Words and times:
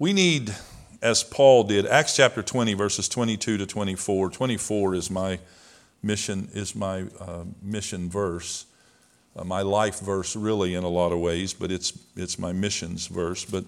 We 0.00 0.12
need, 0.12 0.54
as 1.02 1.24
Paul 1.24 1.64
did, 1.64 1.84
Acts 1.84 2.14
chapter 2.14 2.40
20, 2.40 2.74
verses 2.74 3.08
22 3.08 3.58
to 3.58 3.66
24. 3.66 4.30
24 4.30 4.94
is 4.94 5.10
my 5.10 5.40
mission, 6.04 6.48
is 6.54 6.76
my 6.76 7.06
uh, 7.18 7.42
mission 7.60 8.08
verse, 8.08 8.66
uh, 9.34 9.42
my 9.42 9.62
life 9.62 9.98
verse, 9.98 10.36
really, 10.36 10.74
in 10.74 10.84
a 10.84 10.88
lot 10.88 11.10
of 11.10 11.18
ways, 11.18 11.52
but 11.52 11.72
it's, 11.72 11.98
it's 12.14 12.38
my 12.38 12.52
missions 12.52 13.08
verse. 13.08 13.44
But 13.44 13.64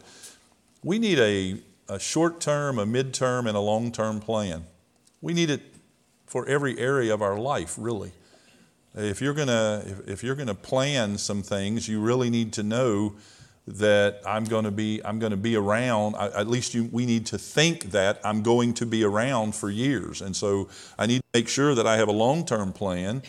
we 0.84 1.00
need 1.00 1.18
a, 1.18 1.56
a 1.88 1.98
short 1.98 2.40
term, 2.40 2.78
a 2.78 2.86
mid 2.86 3.12
term, 3.12 3.48
and 3.48 3.56
a 3.56 3.60
long 3.60 3.90
term 3.90 4.20
plan. 4.20 4.62
We 5.20 5.34
need 5.34 5.50
it 5.50 5.62
for 6.26 6.46
every 6.46 6.78
area 6.78 7.12
of 7.12 7.22
our 7.22 7.40
life, 7.40 7.74
really. 7.76 8.12
If 8.94 9.20
you're 9.20 9.34
gonna 9.34 9.82
if, 9.84 10.08
if 10.08 10.22
you're 10.22 10.36
gonna 10.36 10.54
plan 10.54 11.18
some 11.18 11.42
things, 11.42 11.88
you 11.88 12.00
really 12.00 12.30
need 12.30 12.52
to 12.54 12.62
know 12.62 13.14
that 13.66 14.20
I'm 14.26 14.44
going 14.44 14.64
to 14.64 14.70
be 14.70 15.00
I'm 15.04 15.18
going 15.18 15.30
to 15.30 15.36
be 15.36 15.56
around. 15.56 16.16
At 16.16 16.48
least 16.48 16.74
you, 16.74 16.88
we 16.92 17.06
need 17.06 17.26
to 17.26 17.38
think 17.38 17.92
that 17.92 18.20
I'm 18.24 18.42
going 18.42 18.74
to 18.74 18.86
be 18.86 19.04
around 19.04 19.54
for 19.54 19.70
years, 19.70 20.20
and 20.20 20.34
so 20.34 20.68
I 20.98 21.06
need 21.06 21.18
to 21.18 21.38
make 21.38 21.48
sure 21.48 21.74
that 21.74 21.86
I 21.86 21.96
have 21.96 22.08
a 22.08 22.12
long-term 22.12 22.72
plan. 22.72 23.22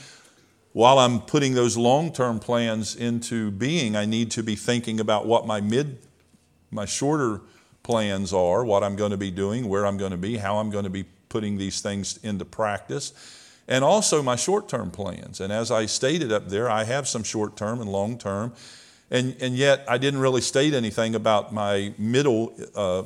While 0.74 1.00
I'm 1.00 1.20
putting 1.20 1.54
those 1.54 1.76
long-term 1.76 2.40
plans 2.40 2.96
into 2.96 3.52
being, 3.52 3.98
I 3.98 4.06
need 4.06 4.32
to 4.32 4.44
be 4.44 4.56
thinking 4.56 5.02
about 5.02 5.28
what 5.28 5.46
my 5.46 5.60
mid, 5.60 5.98
my 6.72 6.86
shorter 6.86 7.42
plans 7.84 8.32
are, 8.32 8.64
what 8.64 8.82
I'm 8.82 8.96
going 8.96 9.12
to 9.12 9.18
be 9.18 9.32
doing, 9.32 9.68
where 9.68 9.86
I'm 9.86 9.98
going 9.98 10.12
to 10.12 10.18
be, 10.18 10.38
how 10.38 10.60
I'm 10.60 10.70
going 10.70 10.86
to 10.86 10.90
be 10.90 11.04
putting 11.28 11.58
these 11.58 11.82
things 11.82 12.18
into 12.24 12.46
practice, 12.46 13.14
and 13.68 13.84
also 13.84 14.24
my 14.24 14.38
short-term 14.38 14.92
plans. 14.92 15.42
And 15.42 15.52
as 15.52 15.72
I 15.72 15.88
stated 15.88 16.32
up 16.32 16.48
there, 16.48 16.70
I 16.70 16.86
have 16.86 17.06
some 17.08 17.24
short-term 17.24 17.82
and 17.82 17.92
long-term 17.92 18.54
and, 19.12 19.36
and 19.42 19.58
yet, 19.58 19.84
I 19.90 19.98
didn't 19.98 20.22
really 20.22 20.40
state 20.40 20.74
anything 20.74 21.16
about 21.16 21.54
my 21.54 21.94
middle 21.98 22.54
uh, 22.74 23.04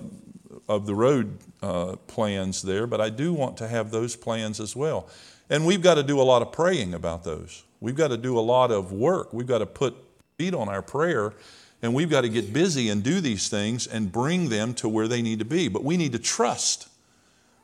of 0.70 0.86
the 0.86 0.94
road 0.94 1.40
uh, 1.64 1.96
plans 2.06 2.62
there, 2.62 2.86
but 2.86 3.02
I 3.02 3.10
do 3.10 3.34
want 3.34 3.58
to 3.58 3.68
have 3.68 3.90
those 3.90 4.16
plans 4.16 4.60
as 4.60 4.76
well. 4.76 5.10
And 5.50 5.66
we've 5.66 5.82
got 5.82 5.96
to 5.96 6.04
do 6.04 6.22
a 6.22 6.24
lot 6.24 6.44
of 6.44 6.52
praying 6.52 6.94
about 6.94 7.24
those. 7.24 7.64
We've 7.80 7.96
got 7.96 8.10
to 8.10 8.18
do 8.18 8.38
a 8.38 8.42
lot 8.42 8.72
of 8.72 8.92
work. 8.92 9.34
We've 9.34 9.48
got 9.48 9.60
to 9.60 9.66
put 9.66 9.96
feet 10.38 10.54
on 10.54 10.70
our 10.70 10.84
prayer, 10.84 11.34
and 11.82 11.94
we've 11.96 12.10
got 12.10 12.22
to 12.22 12.30
get 12.30 12.54
busy 12.54 12.90
and 12.90 13.04
do 13.04 13.20
these 13.20 13.50
things 13.50 13.88
and 13.88 14.12
bring 14.12 14.50
them 14.50 14.76
to 14.76 14.88
where 14.88 15.08
they 15.08 15.24
need 15.24 15.40
to 15.40 15.46
be. 15.46 15.70
But 15.70 15.84
we 15.84 15.98
need 15.98 16.12
to 16.12 16.20
trust. 16.20 16.88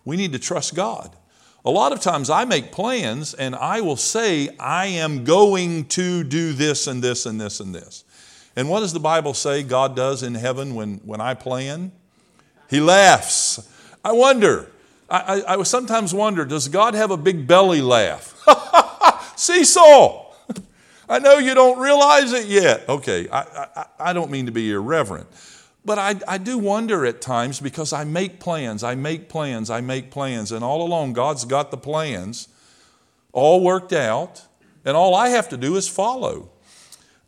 We 0.03 0.17
need 0.17 0.33
to 0.33 0.39
trust 0.39 0.73
God. 0.73 1.15
A 1.63 1.69
lot 1.69 1.91
of 1.91 2.01
times 2.01 2.31
I 2.31 2.45
make 2.45 2.71
plans 2.71 3.35
and 3.35 3.53
I 3.55 3.81
will 3.81 3.95
say, 3.95 4.49
I 4.59 4.87
am 4.87 5.23
going 5.25 5.85
to 5.89 6.23
do 6.23 6.53
this 6.53 6.87
and 6.87 7.03
this 7.03 7.27
and 7.27 7.39
this 7.39 7.59
and 7.59 7.73
this. 7.75 8.03
And 8.55 8.69
what 8.69 8.81
does 8.81 8.93
the 8.93 8.99
Bible 8.99 9.33
say 9.33 9.63
God 9.63 9.95
does 9.95 10.23
in 10.23 10.35
heaven 10.35 10.75
when, 10.75 10.95
when 11.05 11.21
I 11.21 11.33
plan? 11.33 11.91
He 12.69 12.79
laughs. 12.79 13.67
I 14.03 14.11
wonder, 14.11 14.69
I, 15.09 15.41
I, 15.41 15.53
I 15.59 15.63
sometimes 15.63 16.13
wonder, 16.13 16.45
does 16.45 16.67
God 16.67 16.93
have 16.93 17.11
a 17.11 17.17
big 17.17 17.47
belly 17.47 17.81
laugh? 17.81 18.41
Seesaw! 19.35 20.25
I 21.09 21.19
know 21.19 21.37
you 21.39 21.53
don't 21.53 21.79
realize 21.79 22.31
it 22.31 22.47
yet. 22.47 22.87
Okay, 22.87 23.27
I, 23.29 23.67
I, 23.75 23.85
I 23.99 24.13
don't 24.13 24.31
mean 24.31 24.45
to 24.45 24.51
be 24.51 24.71
irreverent, 24.71 25.27
but 25.83 25.99
I, 25.99 26.15
I 26.25 26.37
do 26.37 26.57
wonder 26.57 27.05
at 27.05 27.19
times 27.19 27.59
because 27.59 27.91
I 27.91 28.05
make 28.05 28.39
plans, 28.39 28.83
I 28.83 28.95
make 28.95 29.27
plans, 29.27 29.69
I 29.69 29.81
make 29.81 30.09
plans, 30.09 30.53
and 30.53 30.63
all 30.63 30.81
along 30.81 31.13
God's 31.13 31.43
got 31.43 31.69
the 31.69 31.77
plans 31.77 32.47
all 33.33 33.63
worked 33.63 33.93
out, 33.93 34.45
and 34.85 34.95
all 34.95 35.15
I 35.15 35.29
have 35.29 35.49
to 35.49 35.57
do 35.57 35.75
is 35.75 35.87
follow. 35.87 36.49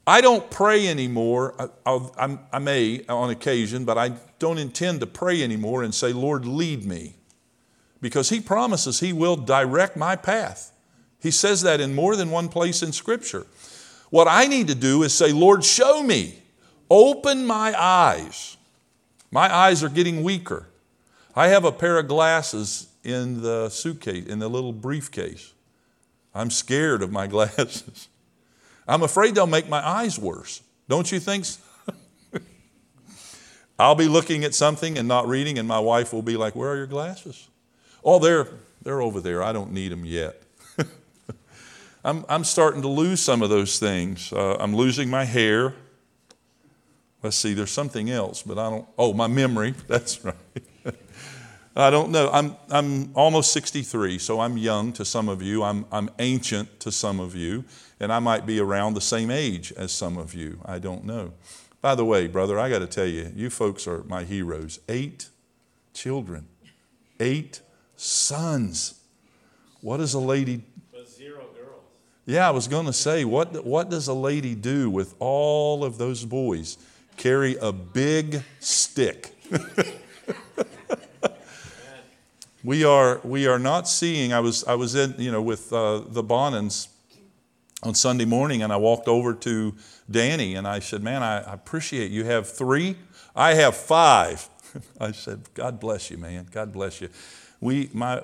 I 0.06 0.20
don't 0.22 0.50
pray 0.52 0.88
anymore. 0.88 1.56
I, 1.86 2.38
I, 2.52 2.60
may 2.60 3.06
on 3.08 3.30
occasion, 3.30 3.86
but 3.86 3.98
I 3.98 4.14
don't 4.38 4.58
intend 4.58 5.00
to 5.00 5.08
pray 5.08 5.42
anymore 5.42 5.84
and 5.84 5.96
say, 5.96 6.12
Lord, 6.12 6.46
lead 6.46 6.86
me. 6.86 7.16
Because 8.02 8.30
He 8.30 8.42
promises 8.42 9.00
He 9.00 9.14
will 9.14 9.38
direct 9.38 9.96
my 9.96 10.16
path. 10.16 10.74
He 11.20 11.32
says 11.32 11.62
that 11.62 11.80
in 11.80 11.96
more 11.96 12.18
than 12.18 12.32
one 12.32 12.50
place 12.50 12.84
in 12.84 12.92
Scripture. 12.92 13.48
What 14.10 14.28
I 14.28 14.46
need 14.46 14.68
to 14.68 14.76
do 14.76 15.04
is 15.04 15.14
say, 15.14 15.32
Lord, 15.32 15.64
show 15.64 16.04
me. 16.04 16.40
Open 16.90 17.46
my 17.46 17.74
eyes. 17.80 18.58
My 19.32 19.52
eyes 19.52 19.84
are 19.84 19.90
getting 19.90 20.22
weaker. 20.22 20.68
I 21.36 21.48
have 21.48 21.64
a 21.66 21.72
pair 21.72 21.98
of 21.98 22.08
glasses 22.08 22.88
in 23.04 23.42
the 23.42 23.70
suitcase, 23.70 24.28
in 24.28 24.40
the 24.40 24.50
little 24.50 24.74
briefcase. 24.74 25.54
I'm 26.36 26.52
scared 26.52 27.02
of 27.02 27.12
my 27.12 27.26
glasses. 27.36 28.10
I'm 28.88 29.04
afraid 29.04 29.36
they'll 29.36 29.48
make 29.48 29.70
my 29.70 29.86
eyes 29.86 30.20
worse. 30.20 30.62
Don't 30.90 31.12
you 31.12 31.20
think 31.20 31.46
so? 31.46 31.62
I'll 33.80 33.96
be 33.96 34.08
looking 34.08 34.44
at 34.44 34.54
something 34.54 34.98
and 34.98 35.08
not 35.08 35.28
reading, 35.28 35.58
and 35.58 35.68
my 35.68 35.80
wife 35.80 36.14
will 36.14 36.22
be 36.22 36.38
like, 36.38 36.56
Where 36.56 36.70
are 36.70 36.76
your 36.76 36.88
glasses? 36.88 37.48
Oh, 38.04 38.20
they're, 38.20 38.48
they're 38.82 39.02
over 39.02 39.22
there. 39.22 39.42
I 39.42 39.54
don't 39.54 39.72
need 39.72 39.92
them 39.92 40.06
yet. 40.06 40.42
I'm, 42.04 42.26
I'm 42.28 42.44
starting 42.44 42.82
to 42.82 42.90
lose 42.90 43.22
some 43.22 43.42
of 43.42 43.50
those 43.50 43.80
things. 43.80 44.34
Uh, 44.34 44.58
I'm 44.60 44.76
losing 44.76 45.10
my 45.10 45.24
hair. 45.24 45.74
Let's 47.22 47.38
see, 47.38 47.54
there's 47.54 47.72
something 47.72 48.10
else, 48.10 48.44
but 48.44 48.58
I 48.60 48.70
don't. 48.70 48.86
Oh, 48.98 49.14
my 49.14 49.28
memory. 49.28 49.74
That's 49.88 50.24
right. 50.26 50.36
I 51.76 51.90
don't 51.90 52.12
know. 52.12 52.30
I'm, 52.32 52.56
I'm 52.70 53.12
almost 53.16 53.52
63, 53.52 54.20
so 54.20 54.40
I'm 54.40 54.58
young 54.58 54.94
to 54.94 55.04
some 55.04 55.28
of 55.28 55.42
you. 55.42 55.64
I'm, 55.64 55.86
I'm 55.92 56.10
ancient 56.20 56.80
to 56.82 56.92
some 56.92 57.20
of 57.20 57.36
you, 57.36 57.66
and 58.00 58.14
I 58.14 58.20
might 58.20 58.46
be 58.46 58.60
around 58.60 58.94
the 58.94 59.02
same 59.02 59.32
age 59.32 59.74
as 59.76 59.92
some 59.92 60.18
of 60.18 60.36
you. 60.36 60.60
I 60.66 60.78
don't 60.78 61.04
know. 61.04 61.34
By 61.82 61.96
the 61.96 62.06
way, 62.06 62.28
brother, 62.28 62.60
I 62.60 62.70
got 62.70 62.80
to 62.80 62.88
tell 62.88 63.08
you, 63.08 63.32
you 63.36 63.50
folks 63.50 63.88
are 63.88 64.04
my 64.04 64.24
heroes. 64.24 64.80
Eight 64.88 65.30
children, 65.94 66.48
eight 67.20 67.62
sons. 67.96 69.00
What 69.82 69.98
does 69.98 70.14
a 70.14 70.20
lady? 70.20 70.64
But 70.92 71.10
zero 71.10 71.48
girls. 71.56 71.82
Yeah, 72.26 72.48
I 72.48 72.52
was 72.52 72.68
going 72.68 72.86
to 72.86 72.94
say, 72.94 73.26
what, 73.26 73.66
what 73.66 73.90
does 73.90 74.08
a 74.08 74.14
lady 74.14 74.54
do 74.54 74.92
with 74.92 75.16
all 75.18 75.84
of 75.84 75.98
those 75.98 76.24
boys? 76.24 76.78
Carry 77.18 77.58
a 77.58 77.72
big 77.72 78.44
stick. 78.60 79.36
we 82.64 82.86
are 82.86 83.20
we 83.24 83.46
are 83.46 83.60
not 83.60 83.88
seeing. 83.88 84.32
I 84.34 84.40
was 84.40 84.64
I 84.64 84.76
was 84.76 84.96
in 84.96 85.16
you 85.18 85.32
know 85.32 85.42
with 85.42 85.72
uh, 85.74 86.00
the 86.08 86.24
Bonans 86.24 86.88
on 87.84 87.94
Sunday 87.94 88.26
morning, 88.26 88.64
and 88.64 88.72
I 88.72 88.78
walked 88.78 89.08
over 89.08 89.34
to 89.34 89.76
Danny 90.10 90.56
and 90.56 90.68
I 90.68 90.80
said, 90.80 91.04
"Man, 91.04 91.22
I 91.22 91.40
appreciate 91.54 92.12
you 92.12 92.24
have 92.24 92.50
three. 92.50 92.96
I 93.36 93.56
have 93.56 93.76
five. 93.76 94.48
I 95.00 95.12
said, 95.12 95.54
"God 95.54 95.80
bless 95.80 96.10
you, 96.10 96.18
man. 96.18 96.48
God 96.52 96.72
bless 96.72 97.02
you." 97.02 97.10
We 97.60 97.90
my 97.94 98.22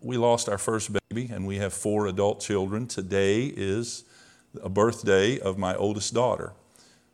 we 0.00 0.16
lost 0.16 0.48
our 0.48 0.58
first 0.58 0.90
baby, 1.10 1.30
and 1.32 1.46
we 1.46 1.58
have 1.58 1.72
four 1.72 2.06
adult 2.06 2.40
children. 2.40 2.86
Today 2.86 3.46
is 3.46 4.04
a 4.62 4.68
birthday 4.70 5.38
of 5.38 5.58
my 5.58 5.74
oldest 5.74 6.14
daughter. 6.14 6.52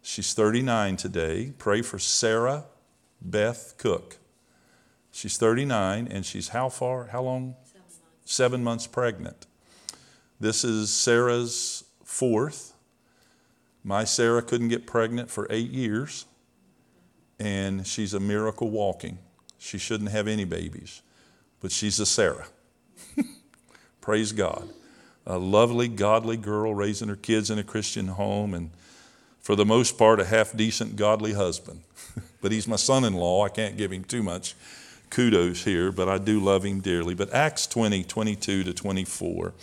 She's 0.03 0.35
39 0.35 0.97
today. 0.97 1.53
Pray 1.59 1.83
for 1.83 1.99
Sarah 1.99 2.65
Beth 3.21 3.75
Cook. 3.79 4.19
She's 5.15 5.37
39 5.37 6.09
and 6.11 6.27
she's 6.27 6.49
how 6.49 6.69
far? 6.69 7.07
How 7.07 7.23
long? 7.23 7.55
Seven 7.65 7.83
months. 7.85 8.01
Seven 8.25 8.65
months 8.65 8.87
pregnant. 8.89 9.47
This 10.41 10.65
is 10.65 10.91
Sarah's 10.91 11.85
fourth. 12.03 12.75
My 13.85 14.03
Sarah 14.03 14.43
couldn't 14.43 14.71
get 14.71 14.89
pregnant 14.89 15.31
for 15.31 15.47
eight 15.51 15.71
years, 15.71 16.25
and 17.39 17.87
she's 17.87 18.13
a 18.13 18.19
miracle 18.19 18.71
walking. 18.71 19.19
She 19.57 19.79
shouldn't 19.79 20.11
have 20.11 20.27
any 20.27 20.45
babies, 20.45 21.01
but 21.61 21.71
she's 21.71 22.01
a 22.01 22.07
Sarah. 22.07 22.49
Praise 24.01 24.33
God. 24.33 24.69
A 25.27 25.39
lovely, 25.39 25.87
godly 25.87 26.37
girl 26.37 26.75
raising 26.75 27.07
her 27.07 27.17
kids 27.17 27.51
in 27.51 27.59
a 27.61 27.65
Christian 27.65 28.09
home, 28.09 28.53
and 28.53 28.71
for 29.41 29.55
the 29.55 29.65
most 29.65 29.97
part, 29.97 30.19
a 30.19 30.25
half 30.25 30.57
decent, 30.57 30.97
godly 30.97 31.35
husband. 31.35 31.83
but 32.43 32.51
he's 32.51 32.67
my 32.67 32.77
son 32.77 33.05
in 33.05 33.15
law. 33.15 33.45
I 33.45 33.49
can't 33.49 33.77
give 33.77 33.93
him 33.93 34.03
too 34.03 34.25
much 34.25 34.57
kudos 35.11 35.65
here, 35.65 35.93
but 35.93 36.09
I 36.09 36.19
do 36.19 36.41
love 36.41 36.65
him 36.65 36.81
dearly. 36.81 37.15
But 37.15 37.33
Acts 37.33 37.67
20, 37.67 38.05
22 38.05 38.65
to 38.65 38.73
24, 38.73 39.55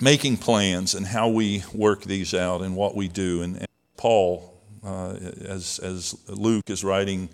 making 0.00 0.36
plans 0.36 0.94
and 0.94 1.06
how 1.06 1.28
we 1.28 1.64
work 1.72 2.04
these 2.04 2.34
out 2.34 2.62
and 2.62 2.76
what 2.76 2.94
we 2.94 3.08
do. 3.08 3.42
And, 3.42 3.56
and 3.56 3.68
Paul, 3.96 4.52
uh, 4.84 5.16
as, 5.44 5.78
as 5.78 6.16
Luke 6.28 6.68
is 6.68 6.84
writing 6.84 7.28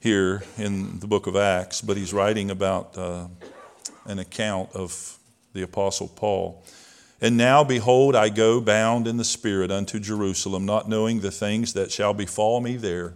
here 0.00 0.42
in 0.58 0.98
the 0.98 1.06
book 1.06 1.26
of 1.26 1.36
Acts, 1.36 1.80
but 1.80 1.96
he's 1.96 2.12
writing 2.12 2.50
about 2.50 2.96
uh, 2.98 3.26
an 4.04 4.18
account 4.18 4.70
of 4.74 5.18
the 5.54 5.62
Apostle 5.62 6.08
Paul. 6.08 6.62
And 7.20 7.38
now, 7.38 7.64
behold, 7.64 8.14
I 8.14 8.28
go 8.28 8.60
bound 8.60 9.06
in 9.06 9.16
the 9.16 9.24
Spirit 9.24 9.70
unto 9.70 9.98
Jerusalem, 9.98 10.66
not 10.66 10.88
knowing 10.88 11.20
the 11.20 11.30
things 11.30 11.72
that 11.72 11.90
shall 11.90 12.12
befall 12.12 12.60
me 12.60 12.76
there 12.76 13.14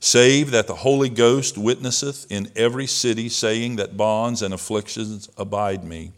save 0.00 0.50
that 0.50 0.66
the 0.66 0.76
Holy 0.76 1.08
Ghost 1.08 1.56
witnesseth 1.56 2.26
in 2.30 2.50
every 2.56 2.86
city, 2.86 3.28
saying 3.28 3.76
that 3.76 3.96
bonds 3.96 4.42
and 4.42 4.52
afflictions 4.52 5.28
abide 5.36 5.84
me. 5.84 6.12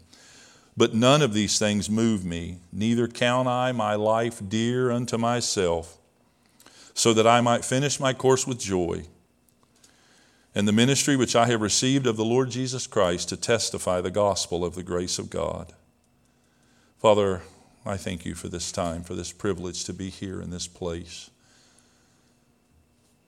But 0.75 0.95
none 0.95 1.21
of 1.21 1.33
these 1.33 1.59
things 1.59 1.89
move 1.89 2.25
me, 2.25 2.57
neither 2.71 3.07
count 3.07 3.47
I 3.47 3.71
my 3.73 3.93
life 3.93 4.41
dear 4.47 4.89
unto 4.89 5.17
myself, 5.17 5.97
so 6.95 7.13
that 7.13 7.27
I 7.27 7.41
might 7.41 7.63
finish 7.63 7.99
my 7.99 8.13
course 8.13 8.47
with 8.47 8.59
joy 8.59 9.05
and 10.55 10.67
the 10.67 10.71
ministry 10.71 11.15
which 11.15 11.35
I 11.35 11.47
have 11.47 11.61
received 11.61 12.05
of 12.05 12.17
the 12.17 12.25
Lord 12.25 12.51
Jesus 12.51 12.85
Christ 12.87 13.29
to 13.29 13.37
testify 13.37 14.01
the 14.01 14.11
gospel 14.11 14.63
of 14.63 14.75
the 14.75 14.83
grace 14.83 15.17
of 15.17 15.29
God. 15.29 15.73
Father, 16.99 17.41
I 17.85 17.97
thank 17.97 18.25
you 18.25 18.35
for 18.35 18.47
this 18.47 18.71
time, 18.71 19.03
for 19.03 19.15
this 19.15 19.31
privilege 19.31 19.83
to 19.85 19.93
be 19.93 20.09
here 20.09 20.41
in 20.41 20.51
this 20.51 20.67
place. 20.67 21.29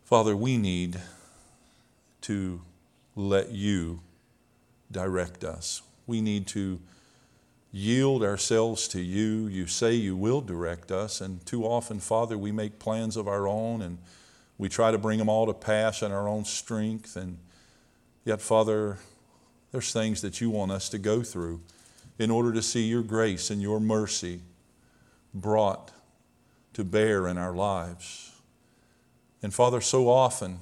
Father, 0.05 0.37
we 0.37 0.59
need 0.59 1.01
to 2.21 2.61
let 3.15 3.49
you 3.49 4.01
direct 4.91 5.43
us. 5.43 5.81
We 6.05 6.21
need 6.21 6.45
to 6.49 6.79
yield 7.71 8.21
ourselves 8.21 8.87
to 8.89 9.01
you. 9.01 9.47
You 9.47 9.65
say 9.65 9.95
you 9.95 10.15
will 10.15 10.41
direct 10.41 10.91
us, 10.91 11.21
and 11.21 11.43
too 11.43 11.63
often, 11.63 11.99
Father, 11.99 12.37
we 12.37 12.51
make 12.51 12.77
plans 12.77 13.17
of 13.17 13.27
our 13.27 13.47
own 13.47 13.81
and 13.81 13.97
we 14.59 14.69
try 14.69 14.91
to 14.91 14.99
bring 14.99 15.17
them 15.17 15.27
all 15.27 15.47
to 15.47 15.55
pass 15.55 16.03
in 16.03 16.11
our 16.11 16.27
own 16.27 16.45
strength. 16.45 17.15
And 17.15 17.39
yet, 18.23 18.43
Father, 18.43 18.99
there's 19.71 19.91
things 19.91 20.21
that 20.21 20.39
you 20.39 20.51
want 20.51 20.71
us 20.71 20.87
to 20.89 20.99
go 20.99 21.23
through 21.23 21.61
in 22.19 22.29
order 22.29 22.53
to 22.53 22.61
see 22.61 22.83
your 22.83 23.01
grace 23.01 23.49
and 23.49 23.59
your 23.59 23.79
mercy 23.79 24.41
brought 25.33 25.91
to 26.73 26.83
bear 26.83 27.27
in 27.27 27.39
our 27.39 27.55
lives. 27.55 28.34
And 29.45 29.53
Father, 29.53 29.79
so 29.79 30.09
often 30.09 30.57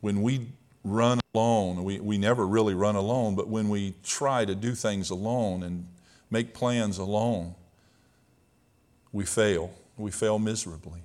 when 0.00 0.20
we 0.20 0.48
run 0.82 1.20
alone, 1.32 1.84
we, 1.84 2.00
we 2.00 2.18
never 2.18 2.44
really 2.44 2.74
run 2.74 2.96
alone, 2.96 3.36
but 3.36 3.46
when 3.46 3.68
we 3.68 3.94
try 4.02 4.44
to 4.44 4.56
do 4.56 4.74
things 4.74 5.10
alone 5.10 5.62
and 5.62 5.86
make 6.28 6.54
plans 6.54 6.98
alone, 6.98 7.54
we 9.12 9.24
fail. 9.24 9.72
We 9.96 10.10
fail 10.10 10.40
miserably. 10.40 11.02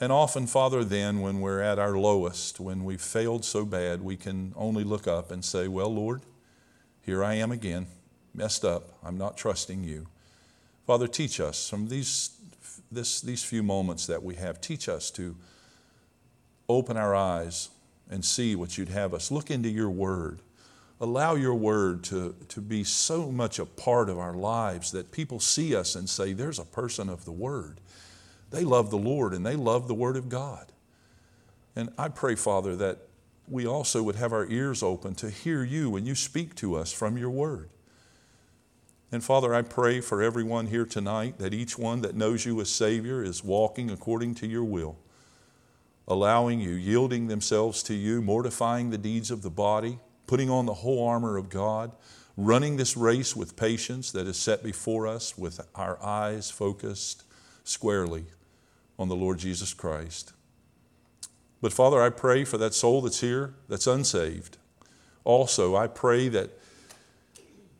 And 0.00 0.10
often, 0.10 0.48
Father, 0.48 0.82
then, 0.82 1.20
when 1.20 1.40
we're 1.40 1.60
at 1.60 1.78
our 1.78 1.96
lowest, 1.96 2.58
when 2.58 2.82
we've 2.82 3.00
failed 3.00 3.44
so 3.44 3.64
bad, 3.64 4.02
we 4.02 4.16
can 4.16 4.52
only 4.56 4.82
look 4.82 5.06
up 5.06 5.30
and 5.30 5.44
say, 5.44 5.68
Well, 5.68 5.94
Lord, 5.94 6.22
here 7.02 7.22
I 7.22 7.34
am 7.34 7.52
again, 7.52 7.86
messed 8.34 8.64
up. 8.64 8.98
I'm 9.04 9.16
not 9.16 9.36
trusting 9.36 9.84
you. 9.84 10.08
Father, 10.88 11.06
teach 11.06 11.38
us 11.38 11.70
from 11.70 11.86
these, 11.86 12.30
this, 12.94 13.20
these 13.20 13.42
few 13.42 13.62
moments 13.62 14.06
that 14.06 14.22
we 14.22 14.34
have, 14.36 14.60
teach 14.60 14.88
us 14.88 15.10
to 15.12 15.36
open 16.68 16.96
our 16.96 17.14
eyes 17.14 17.68
and 18.10 18.24
see 18.24 18.54
what 18.56 18.78
you'd 18.78 18.88
have 18.88 19.14
us. 19.14 19.30
Look 19.30 19.50
into 19.50 19.68
your 19.68 19.90
word. 19.90 20.40
Allow 21.00 21.34
your 21.34 21.54
word 21.54 22.04
to, 22.04 22.34
to 22.48 22.60
be 22.60 22.84
so 22.84 23.30
much 23.30 23.58
a 23.58 23.66
part 23.66 24.08
of 24.08 24.18
our 24.18 24.34
lives 24.34 24.92
that 24.92 25.10
people 25.10 25.40
see 25.40 25.74
us 25.74 25.94
and 25.94 26.08
say, 26.08 26.32
There's 26.32 26.58
a 26.58 26.64
person 26.64 27.08
of 27.08 27.24
the 27.24 27.32
word. 27.32 27.80
They 28.54 28.64
love 28.64 28.90
the 28.90 28.98
Lord 28.98 29.34
and 29.34 29.44
they 29.44 29.56
love 29.56 29.88
the 29.88 29.94
Word 29.94 30.16
of 30.16 30.28
God. 30.28 30.66
And 31.74 31.90
I 31.98 32.08
pray, 32.08 32.36
Father, 32.36 32.76
that 32.76 32.98
we 33.48 33.66
also 33.66 34.00
would 34.04 34.14
have 34.14 34.32
our 34.32 34.46
ears 34.46 34.80
open 34.80 35.16
to 35.16 35.28
hear 35.28 35.64
you 35.64 35.90
when 35.90 36.06
you 36.06 36.14
speak 36.14 36.54
to 36.56 36.76
us 36.76 36.92
from 36.92 37.18
your 37.18 37.30
Word. 37.30 37.70
And 39.12 39.22
Father, 39.22 39.54
I 39.54 39.62
pray 39.62 40.00
for 40.00 40.22
everyone 40.22 40.66
here 40.66 40.84
tonight 40.84 41.38
that 41.38 41.54
each 41.54 41.78
one 41.78 42.00
that 42.00 42.16
knows 42.16 42.44
you 42.44 42.60
as 42.60 42.68
Savior 42.68 43.22
is 43.22 43.44
walking 43.44 43.90
according 43.90 44.34
to 44.36 44.46
your 44.46 44.64
will, 44.64 44.96
allowing 46.08 46.60
you, 46.60 46.70
yielding 46.70 47.28
themselves 47.28 47.82
to 47.84 47.94
you, 47.94 48.20
mortifying 48.20 48.90
the 48.90 48.98
deeds 48.98 49.30
of 49.30 49.42
the 49.42 49.50
body, 49.50 50.00
putting 50.26 50.50
on 50.50 50.66
the 50.66 50.74
whole 50.74 51.06
armor 51.06 51.36
of 51.36 51.48
God, 51.48 51.92
running 52.36 52.76
this 52.76 52.96
race 52.96 53.36
with 53.36 53.56
patience 53.56 54.10
that 54.10 54.26
is 54.26 54.36
set 54.36 54.64
before 54.64 55.06
us 55.06 55.38
with 55.38 55.60
our 55.74 56.02
eyes 56.02 56.50
focused 56.50 57.22
squarely 57.62 58.24
on 58.98 59.08
the 59.08 59.16
Lord 59.16 59.38
Jesus 59.38 59.72
Christ. 59.72 60.32
But 61.60 61.72
Father, 61.72 62.02
I 62.02 62.10
pray 62.10 62.44
for 62.44 62.58
that 62.58 62.74
soul 62.74 63.00
that's 63.00 63.20
here 63.20 63.54
that's 63.68 63.86
unsaved. 63.86 64.58
Also, 65.24 65.74
I 65.76 65.86
pray 65.86 66.28
that 66.28 66.50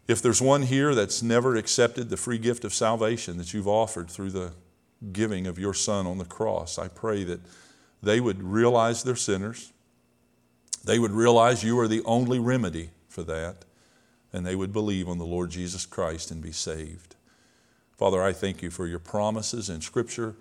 if 0.07 0.21
there's 0.21 0.43
one 0.43 0.63
here 0.63 0.95
that's 0.95 1.23
never 1.23 1.57
accepted 1.57 2.11
the 2.11 2.17
free 2.17 2.39
gift 2.39 2.65
of 2.65 2.75
salvation 2.75 3.39
that 3.39 3.55
you've 3.55 3.69
offered 3.69 4.11
through 4.11 4.31
the 4.31 4.53
giving 5.13 5.47
of 5.47 5.59
your 5.59 5.75
Son 5.75 6.07
on 6.07 6.19
the 6.19 6.25
cross, 6.25 6.79
I 6.79 6.89
pray 6.89 7.25
that 7.25 7.41
they 8.03 8.21
would 8.21 8.43
realize 8.43 9.03
they're 9.03 9.17
sinners. 9.17 9.73
They 10.85 10.99
would 10.99 11.13
realize 11.13 11.65
you 11.65 11.79
are 11.81 11.89
the 11.89 12.03
only 12.05 12.39
remedy 12.39 12.91
for 13.09 13.23
that, 13.23 13.65
and 14.33 14.45
they 14.45 14.55
would 14.55 14.73
believe 14.73 15.09
on 15.09 15.19
the 15.19 15.25
Lord 15.25 15.51
Jesus 15.51 15.87
Christ 15.87 16.31
and 16.31 16.43
be 16.43 16.53
saved. 16.53 17.17
Father, 17.97 18.23
I 18.23 18.33
thank 18.33 18.61
you 18.61 18.71
for 18.71 18.87
your 18.87 18.99
promises 18.99 19.71
in 19.71 19.81
Scripture 19.81 20.35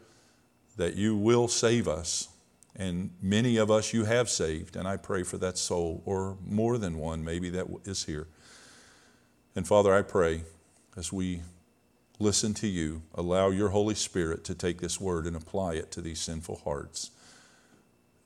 that 0.76 0.96
you 0.96 1.16
will 1.16 1.48
save 1.48 1.88
us. 1.88 2.30
And 2.76 3.12
many 3.22 3.58
of 3.58 3.70
us 3.70 3.94
you 3.94 4.06
have 4.06 4.30
saved, 4.30 4.76
and 4.76 4.88
I 4.88 4.98
pray 4.98 5.22
for 5.22 5.38
that 5.38 5.58
soul, 5.58 6.02
or 6.06 6.38
more 6.46 6.80
than 6.80 6.98
one 6.98 7.24
maybe 7.24 7.50
that 7.52 7.68
is 7.86 8.06
here. 8.06 8.28
And 9.56 9.68
Father, 9.68 9.94
I 9.94 10.02
pray 10.02 10.44
as 10.98 11.14
we 11.14 11.42
listen 12.20 12.54
to 12.56 12.68
you, 12.68 13.02
allow 13.14 13.50
your 13.50 13.70
Holy 13.70 13.96
Spirit 13.96 14.44
to 14.46 14.56
take 14.56 14.80
this 14.82 15.00
word 15.00 15.26
and 15.26 15.36
apply 15.36 15.74
it 15.74 15.92
to 15.92 16.02
these 16.02 16.20
sinful 16.20 16.62
hearts. 16.64 17.12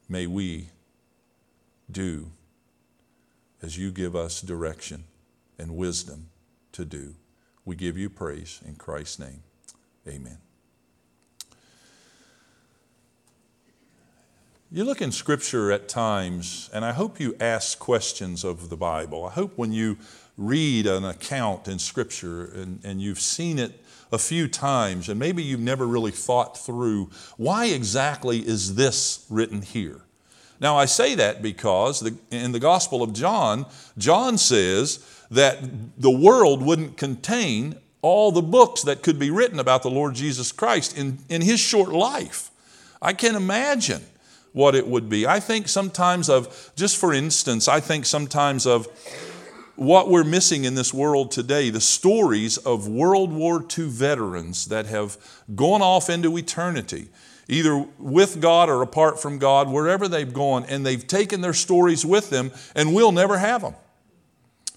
May 0.08 0.28
we 0.28 0.70
do 1.92 2.32
as 3.62 3.78
you 3.78 3.92
give 3.92 4.16
us 4.16 4.42
direction 4.42 5.06
and 5.58 5.76
wisdom 5.76 6.30
to 6.74 6.86
do. 6.86 7.16
We 7.66 7.76
give 7.76 7.98
you 7.98 8.10
praise 8.10 8.62
in 8.66 8.76
Christ's 8.76 9.20
name. 9.20 9.44
Amen. 10.08 10.38
You 14.70 14.84
look 14.84 15.02
in 15.02 15.14
Scripture 15.14 15.72
at 15.72 15.88
times, 15.88 16.70
and 16.74 16.84
I 16.84 16.92
hope 16.92 17.20
you 17.20 17.36
ask 17.40 17.80
questions 17.80 18.44
of 18.44 18.70
the 18.70 18.76
Bible. 18.76 19.26
I 19.26 19.32
hope 19.32 19.58
when 19.58 19.72
you 19.72 19.98
read 20.38 20.86
an 20.86 21.04
account 21.04 21.68
in 21.68 21.80
Scripture 21.80 22.46
and, 22.46 22.80
and 22.84 23.02
you've 23.02 23.20
seen 23.20 23.60
it 23.60 23.84
a 24.12 24.18
few 24.18 24.48
times, 24.48 25.10
and 25.10 25.20
maybe 25.20 25.44
you've 25.44 25.60
never 25.60 25.86
really 25.86 26.12
thought 26.12 26.58
through 26.58 27.10
why 27.36 27.66
exactly 27.66 28.40
is 28.40 28.76
this 28.76 29.26
written 29.30 29.62
here? 29.62 30.02
Now, 30.60 30.78
I 30.78 30.86
say 30.86 31.16
that 31.16 31.42
because 31.42 32.00
the, 32.00 32.18
in 32.32 32.52
the 32.52 32.60
Gospel 32.60 33.04
of 33.04 33.14
John, 33.14 33.66
John 33.98 34.38
says 34.38 35.06
that 35.30 35.60
the 36.00 36.12
world 36.12 36.64
wouldn't 36.64 36.98
contain 36.98 37.76
all 38.02 38.32
the 38.32 38.42
books 38.42 38.84
that 38.84 39.04
could 39.04 39.20
be 39.20 39.30
written 39.30 39.60
about 39.60 39.84
the 39.84 39.90
Lord 39.90 40.16
Jesus 40.16 40.52
Christ 40.52 40.98
in, 40.98 41.20
in 41.30 41.42
his 41.42 41.60
short 41.60 41.90
life. 41.90 42.50
I 43.02 43.14
can 43.14 43.36
imagine 43.36 44.04
what 44.54 44.74
it 44.74 44.88
would 44.88 45.10
be. 45.10 45.28
I 45.28 45.40
think 45.40 45.68
sometimes 45.68 46.30
of, 46.30 46.72
just 46.76 46.98
for 46.98 47.14
instance, 47.14 47.68
I 47.68 47.80
think 47.80 48.06
sometimes 48.06 48.66
of 48.66 48.88
what 49.78 50.10
we're 50.10 50.24
missing 50.24 50.66
in 50.66 50.76
this 50.76 50.94
world 50.94 51.32
today 51.32 51.70
the 51.70 51.80
stories 51.80 52.58
of 52.58 52.88
World 52.88 53.32
War 53.32 53.64
II 53.78 53.88
veterans 53.88 54.66
that 54.66 54.88
have 54.88 55.18
gone 55.56 55.82
off 55.82 56.10
into 56.10 56.38
eternity, 56.38 57.08
either 57.48 57.86
with 57.98 58.42
God 58.42 58.70
or 58.70 58.82
apart 58.82 59.22
from 59.22 59.38
God, 59.38 59.70
wherever 59.70 60.08
they've 60.08 60.34
gone, 60.34 60.66
and 60.66 60.86
they've 60.86 61.06
taken 61.06 61.42
their 61.42 61.54
stories 61.54 62.06
with 62.06 62.30
them, 62.30 62.52
and 62.76 62.94
we'll 62.94 63.12
never 63.12 63.38
have 63.38 63.62
them. 63.62 63.76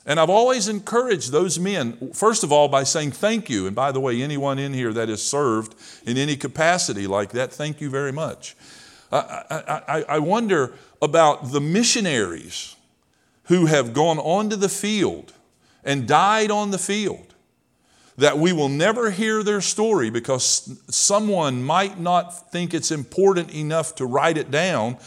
And 0.06 0.20
I've 0.20 0.30
always 0.30 0.68
encouraged 0.68 1.32
those 1.32 1.58
men, 1.58 2.12
first 2.12 2.44
of 2.44 2.52
all, 2.52 2.68
by 2.68 2.84
saying 2.84 3.12
thank 3.12 3.50
you. 3.50 3.66
And 3.66 3.76
by 3.76 3.92
the 3.92 4.00
way, 4.00 4.22
anyone 4.22 4.58
in 4.58 4.72
here 4.72 4.92
that 4.92 5.08
has 5.08 5.22
served 5.22 5.74
in 6.06 6.16
any 6.16 6.36
capacity 6.36 7.06
like 7.06 7.32
that, 7.32 7.52
thank 7.52 7.80
you 7.80 7.90
very 7.90 8.12
much. 8.12 8.56
I, 9.12 9.82
I, 9.88 10.04
I 10.08 10.18
wonder 10.18 10.74
about 11.02 11.52
the 11.52 11.60
missionaries 11.60 12.76
who 13.44 13.66
have 13.66 13.92
gone 13.92 14.18
onto 14.18 14.56
the 14.56 14.68
field 14.68 15.32
and 15.84 16.06
died 16.06 16.50
on 16.50 16.70
the 16.70 16.78
field. 16.78 17.34
That 18.16 18.38
we 18.38 18.52
will 18.52 18.68
never 18.68 19.10
hear 19.10 19.42
their 19.42 19.60
story 19.60 20.10
because 20.10 20.78
someone 20.90 21.62
might 21.62 21.98
not 21.98 22.50
think 22.50 22.74
it's 22.74 22.90
important 22.90 23.54
enough 23.54 23.94
to 23.96 24.06
write 24.06 24.36
it 24.36 24.50
down, 24.50 24.98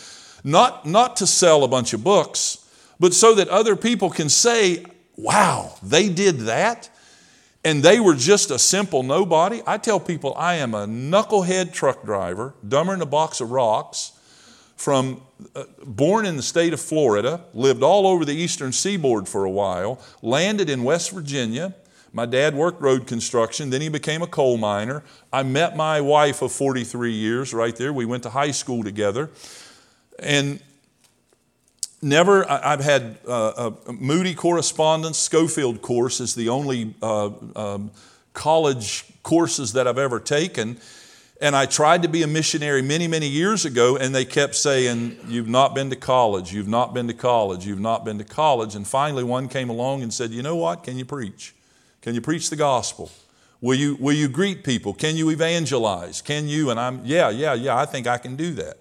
not, 0.43 0.85
not 0.85 1.15
to 1.17 1.27
sell 1.27 1.63
a 1.63 1.67
bunch 1.67 1.93
of 1.93 2.03
books, 2.03 2.67
but 2.99 3.13
so 3.13 3.35
that 3.35 3.49
other 3.49 3.75
people 3.75 4.09
can 4.09 4.29
say, 4.29 4.83
wow, 5.15 5.75
they 5.83 6.09
did 6.09 6.39
that 6.39 6.89
and 7.65 7.81
they 7.81 7.99
were 7.99 8.15
just 8.15 8.51
a 8.51 8.59
simple 8.59 9.03
nobody. 9.03 9.61
I 9.65 9.77
tell 9.77 9.99
people 9.99 10.33
I 10.35 10.55
am 10.55 10.73
a 10.73 10.85
knucklehead 10.85 11.71
truck 11.71 12.03
driver, 12.03 12.53
dumber 12.67 12.93
than 12.93 13.01
a 13.01 13.05
box 13.05 13.39
of 13.39 13.51
rocks, 13.51 14.11
from 14.83 15.21
uh, 15.55 15.63
born 15.85 16.25
in 16.25 16.35
the 16.35 16.43
state 16.43 16.73
of 16.73 16.81
Florida, 16.81 17.39
lived 17.53 17.81
all 17.83 18.05
over 18.05 18.25
the 18.25 18.33
eastern 18.33 18.73
seaboard 18.73 19.29
for 19.29 19.45
a 19.45 19.49
while, 19.49 19.97
landed 20.21 20.69
in 20.69 20.83
West 20.83 21.11
Virginia. 21.11 21.73
My 22.11 22.25
dad 22.25 22.53
worked 22.53 22.81
road 22.81 23.07
construction, 23.07 23.69
then 23.69 23.79
he 23.79 23.87
became 23.87 24.21
a 24.21 24.27
coal 24.27 24.57
miner. 24.57 25.01
I 25.31 25.43
met 25.43 25.77
my 25.77 26.01
wife 26.01 26.41
of 26.41 26.51
43 26.51 27.13
years 27.13 27.53
right 27.53 27.73
there. 27.73 27.93
We 27.93 28.03
went 28.03 28.23
to 28.23 28.29
high 28.29 28.51
school 28.51 28.83
together. 28.83 29.29
And 30.19 30.59
never, 32.01 32.45
I've 32.51 32.83
had 32.83 33.19
uh, 33.25 33.71
a 33.87 33.93
Moody 33.93 34.35
correspondence. 34.35 35.17
Scofield 35.17 35.81
course 35.81 36.19
is 36.19 36.35
the 36.35 36.49
only 36.49 36.93
uh, 37.01 37.29
um, 37.55 37.91
college 38.33 39.05
courses 39.23 39.71
that 39.73 39.87
I've 39.87 39.97
ever 39.97 40.19
taken. 40.19 40.77
And 41.43 41.57
I 41.57 41.65
tried 41.65 42.03
to 42.03 42.07
be 42.07 42.23
a 42.23 42.27
missionary 42.27 42.81
many, 42.81 43.05
many 43.05 43.27
years 43.27 43.65
ago, 43.65 43.97
and 43.97 44.15
they 44.15 44.23
kept 44.23 44.55
saying, 44.55 45.17
You've 45.27 45.49
not 45.49 45.75
been 45.75 45.89
to 45.89 45.97
college, 45.97 46.53
you've 46.53 46.69
not 46.69 46.93
been 46.93 47.05
to 47.09 47.13
college, 47.13 47.65
you've 47.65 47.81
not 47.81 48.05
been 48.05 48.17
to 48.17 48.23
college. 48.23 48.75
And 48.75 48.87
finally, 48.87 49.25
one 49.25 49.49
came 49.49 49.69
along 49.69 50.03
and 50.03 50.13
said, 50.13 50.31
You 50.31 50.41
know 50.41 50.55
what? 50.55 50.85
Can 50.85 50.97
you 50.97 51.03
preach? 51.03 51.53
Can 52.01 52.15
you 52.15 52.21
preach 52.21 52.49
the 52.49 52.55
gospel? 52.55 53.11
Will 53.59 53.75
you, 53.75 53.97
will 53.99 54.13
you 54.13 54.29
greet 54.29 54.63
people? 54.63 54.93
Can 54.93 55.17
you 55.17 55.31
evangelize? 55.31 56.21
Can 56.21 56.47
you? 56.47 56.69
And 56.69 56.79
I'm, 56.79 57.01
yeah, 57.03 57.29
yeah, 57.29 57.53
yeah, 57.53 57.75
I 57.75 57.85
think 57.87 58.07
I 58.07 58.17
can 58.17 58.37
do 58.37 58.53
that. 58.53 58.77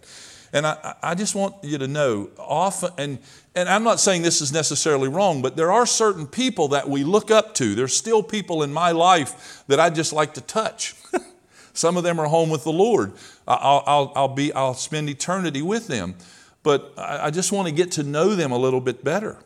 And 0.53 0.65
I, 0.65 0.95
I 1.03 1.15
just 1.17 1.35
want 1.35 1.57
you 1.65 1.79
to 1.79 1.89
know 1.89 2.31
often, 2.39 2.91
and, 2.97 3.19
and 3.57 3.69
I'm 3.69 3.83
not 3.83 3.99
saying 3.99 4.23
this 4.23 4.41
is 4.41 4.53
necessarily 4.53 5.09
wrong, 5.09 5.43
but 5.43 5.57
there 5.57 5.73
are 5.73 5.85
certain 5.85 6.29
people 6.29 6.69
that 6.69 6.89
we 6.89 7.03
look 7.03 7.33
up 7.33 7.57
to. 7.57 7.75
There's 7.75 7.97
still 7.97 8.23
people 8.23 8.63
in 8.63 8.73
my 8.73 8.93
life 8.93 9.65
that 9.67 9.81
I 9.81 9.91
just 9.91 10.13
like 10.13 10.35
to 10.35 10.41
touch. 10.41 10.95
Some 11.73 11.97
of 11.97 12.05
them 12.05 12.21
are 12.21 12.27
home 12.27 12.51
with 12.51 12.65
the 12.65 12.73
Lord. 12.73 13.13
I'll, 13.47 13.83
I'll, 13.87 14.13
I'll, 14.15 14.29
be, 14.29 14.53
I'll 14.53 14.75
spend 14.75 15.09
eternity 15.09 15.63
with 15.63 15.87
them. 15.87 16.15
But 16.63 16.93
I, 16.97 17.27
I 17.27 17.31
just 17.31 17.53
want 17.53 17.69
to 17.69 17.75
get 17.75 17.93
to 17.93 18.03
know 18.03 18.35
them 18.35 18.53
a 18.53 18.59
little 18.59 18.81
bit 18.81 19.03
better. 19.03 19.39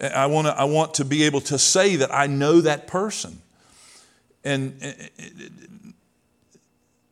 I 0.00 0.26
want, 0.26 0.46
to, 0.46 0.54
I 0.54 0.64
want 0.64 0.94
to 0.94 1.04
be 1.04 1.24
able 1.24 1.40
to 1.42 1.58
say 1.58 1.96
that 1.96 2.14
I 2.14 2.26
know 2.26 2.60
that 2.60 2.86
person. 2.86 3.42
And 4.44 4.80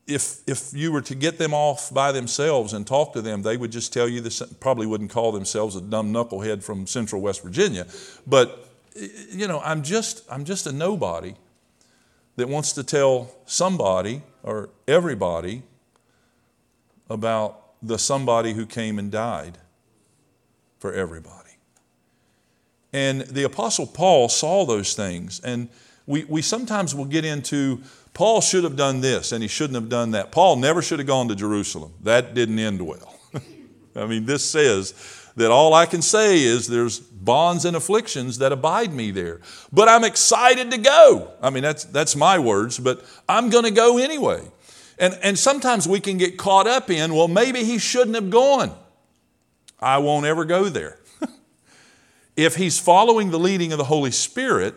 if, 0.06 0.38
if 0.46 0.72
you 0.72 0.92
were 0.92 1.02
to 1.02 1.14
get 1.14 1.38
them 1.38 1.52
off 1.52 1.92
by 1.92 2.12
themselves 2.12 2.72
and 2.72 2.86
talk 2.86 3.12
to 3.14 3.22
them, 3.22 3.42
they 3.42 3.56
would 3.56 3.72
just 3.72 3.92
tell 3.92 4.08
you 4.08 4.20
this, 4.20 4.40
probably 4.60 4.86
wouldn't 4.86 5.10
call 5.10 5.32
themselves 5.32 5.74
a 5.74 5.80
dumb 5.80 6.12
knucklehead 6.12 6.62
from 6.62 6.86
central 6.86 7.20
West 7.20 7.42
Virginia. 7.42 7.86
But, 8.26 8.68
you 9.30 9.48
know, 9.48 9.60
I'm 9.60 9.82
just, 9.82 10.22
I'm 10.30 10.44
just 10.44 10.66
a 10.66 10.72
nobody 10.72 11.34
that 12.36 12.48
wants 12.48 12.72
to 12.72 12.84
tell 12.84 13.30
somebody 13.46 14.22
or 14.42 14.70
everybody 14.86 15.62
about 17.08 17.62
the 17.82 17.98
somebody 17.98 18.52
who 18.52 18.66
came 18.66 18.98
and 18.98 19.10
died 19.10 19.58
for 20.78 20.92
everybody. 20.92 21.50
And 22.92 23.22
the 23.22 23.42
Apostle 23.42 23.86
Paul 23.86 24.28
saw 24.28 24.64
those 24.64 24.94
things. 24.94 25.40
And 25.40 25.68
we, 26.06 26.24
we 26.24 26.42
sometimes 26.42 26.94
will 26.94 27.04
get 27.04 27.24
into 27.24 27.82
Paul 28.14 28.40
should 28.40 28.64
have 28.64 28.76
done 28.76 29.00
this 29.00 29.32
and 29.32 29.42
he 29.42 29.48
shouldn't 29.48 29.74
have 29.74 29.88
done 29.88 30.12
that. 30.12 30.32
Paul 30.32 30.56
never 30.56 30.80
should 30.80 30.98
have 30.98 31.08
gone 31.08 31.28
to 31.28 31.34
Jerusalem. 31.34 31.92
That 32.02 32.34
didn't 32.34 32.58
end 32.58 32.80
well. 32.80 33.18
I 33.96 34.06
mean, 34.06 34.24
this 34.24 34.44
says 34.48 34.94
that 35.36 35.50
all 35.50 35.74
I 35.74 35.86
can 35.86 36.02
say 36.02 36.42
is 36.42 36.66
there's 36.66 36.98
bonds 36.98 37.64
and 37.64 37.76
afflictions 37.76 38.38
that 38.38 38.52
abide 38.52 38.92
me 38.92 39.10
there. 39.10 39.40
But 39.70 39.88
I'm 39.88 40.02
excited 40.02 40.70
to 40.70 40.78
go. 40.78 41.30
I 41.42 41.50
mean, 41.50 41.62
that's, 41.62 41.84
that's 41.84 42.16
my 42.16 42.38
words, 42.38 42.78
but 42.78 43.04
I'm 43.28 43.50
going 43.50 43.64
to 43.64 43.70
go 43.70 43.98
anyway. 43.98 44.42
And, 44.98 45.18
and 45.22 45.38
sometimes 45.38 45.86
we 45.86 46.00
can 46.00 46.16
get 46.16 46.38
caught 46.38 46.66
up 46.66 46.90
in, 46.90 47.14
well, 47.14 47.28
maybe 47.28 47.64
he 47.64 47.78
shouldn't 47.78 48.14
have 48.14 48.30
gone. 48.30 48.74
I 49.78 49.98
won't 49.98 50.24
ever 50.24 50.46
go 50.46 50.70
there. 50.70 50.98
if 52.36 52.56
he's 52.56 52.78
following 52.78 53.30
the 53.30 53.38
leading 53.38 53.72
of 53.72 53.78
the 53.78 53.84
Holy 53.84 54.10
Spirit, 54.10 54.74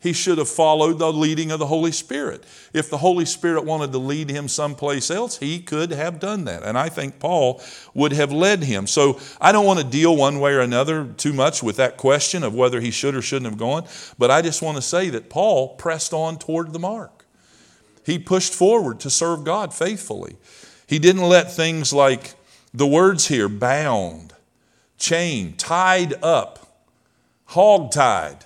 he 0.00 0.12
should 0.12 0.38
have 0.38 0.48
followed 0.48 1.00
the 1.00 1.12
leading 1.12 1.50
of 1.50 1.58
the 1.58 1.66
Holy 1.66 1.90
Spirit. 1.90 2.44
If 2.72 2.88
the 2.88 2.98
Holy 2.98 3.24
Spirit 3.24 3.64
wanted 3.64 3.90
to 3.90 3.98
lead 3.98 4.30
him 4.30 4.46
someplace 4.46 5.10
else, 5.10 5.38
he 5.38 5.58
could 5.58 5.90
have 5.90 6.20
done 6.20 6.44
that. 6.44 6.62
And 6.62 6.78
I 6.78 6.88
think 6.88 7.18
Paul 7.18 7.60
would 7.94 8.12
have 8.12 8.30
led 8.30 8.62
him. 8.62 8.86
So 8.86 9.18
I 9.40 9.50
don't 9.50 9.66
want 9.66 9.80
to 9.80 9.84
deal 9.84 10.16
one 10.16 10.38
way 10.38 10.52
or 10.52 10.60
another 10.60 11.04
too 11.04 11.32
much 11.32 11.64
with 11.64 11.76
that 11.76 11.96
question 11.96 12.44
of 12.44 12.54
whether 12.54 12.80
he 12.80 12.92
should 12.92 13.16
or 13.16 13.22
shouldn't 13.22 13.50
have 13.50 13.58
gone, 13.58 13.86
but 14.16 14.30
I 14.30 14.40
just 14.40 14.62
want 14.62 14.76
to 14.76 14.82
say 14.82 15.10
that 15.10 15.30
Paul 15.30 15.74
pressed 15.74 16.12
on 16.12 16.38
toward 16.38 16.72
the 16.72 16.78
mark. 16.78 17.24
He 18.06 18.20
pushed 18.20 18.54
forward 18.54 19.00
to 19.00 19.10
serve 19.10 19.42
God 19.42 19.74
faithfully. 19.74 20.36
He 20.86 21.00
didn't 21.00 21.22
let 21.22 21.52
things 21.52 21.92
like 21.92 22.34
the 22.72 22.86
words 22.86 23.26
here 23.26 23.48
bound, 23.48 24.32
chained, 24.96 25.58
tied 25.58 26.14
up, 26.22 26.84
hog 27.46 27.90
tied, 27.90 28.44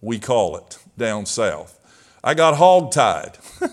we 0.00 0.18
call 0.18 0.56
it 0.56 0.78
down 0.96 1.26
south. 1.26 1.78
I 2.22 2.34
got 2.34 2.56
hog-tied. 2.56 3.38
uh, 3.60 3.70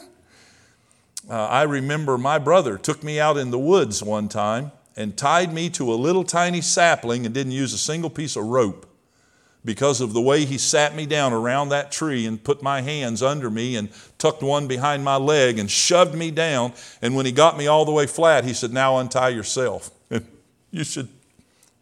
I 1.29 1.63
remember 1.63 2.17
my 2.17 2.37
brother 2.37 2.77
took 2.77 3.03
me 3.03 3.19
out 3.19 3.37
in 3.37 3.51
the 3.51 3.59
woods 3.59 4.03
one 4.03 4.29
time 4.29 4.71
and 4.95 5.17
tied 5.17 5.53
me 5.53 5.69
to 5.71 5.91
a 5.91 5.95
little 5.95 6.23
tiny 6.23 6.61
sapling 6.61 7.25
and 7.25 7.33
didn't 7.33 7.53
use 7.53 7.73
a 7.73 7.77
single 7.77 8.09
piece 8.09 8.35
of 8.35 8.45
rope 8.45 8.87
because 9.65 10.01
of 10.01 10.13
the 10.13 10.21
way 10.21 10.45
he 10.45 10.57
sat 10.57 10.95
me 10.95 11.05
down 11.05 11.31
around 11.31 11.69
that 11.69 11.91
tree 11.91 12.25
and 12.25 12.43
put 12.43 12.61
my 12.61 12.81
hands 12.81 13.23
under 13.23 13.49
me 13.49 13.75
and 13.75 13.89
tucked 14.17 14.43
one 14.43 14.67
behind 14.67 15.03
my 15.03 15.15
leg 15.15 15.57
and 15.57 15.71
shoved 15.71 16.13
me 16.13 16.31
down. 16.31 16.73
And 17.01 17.15
when 17.15 17.25
he 17.25 17.31
got 17.31 17.57
me 17.57 17.67
all 17.67 17.85
the 17.85 17.91
way 17.91 18.05
flat, 18.05 18.43
he 18.43 18.53
said, 18.53 18.73
Now 18.73 18.97
untie 18.97 19.29
yourself. 19.29 19.89
you 20.71 20.83
should, 20.83 21.07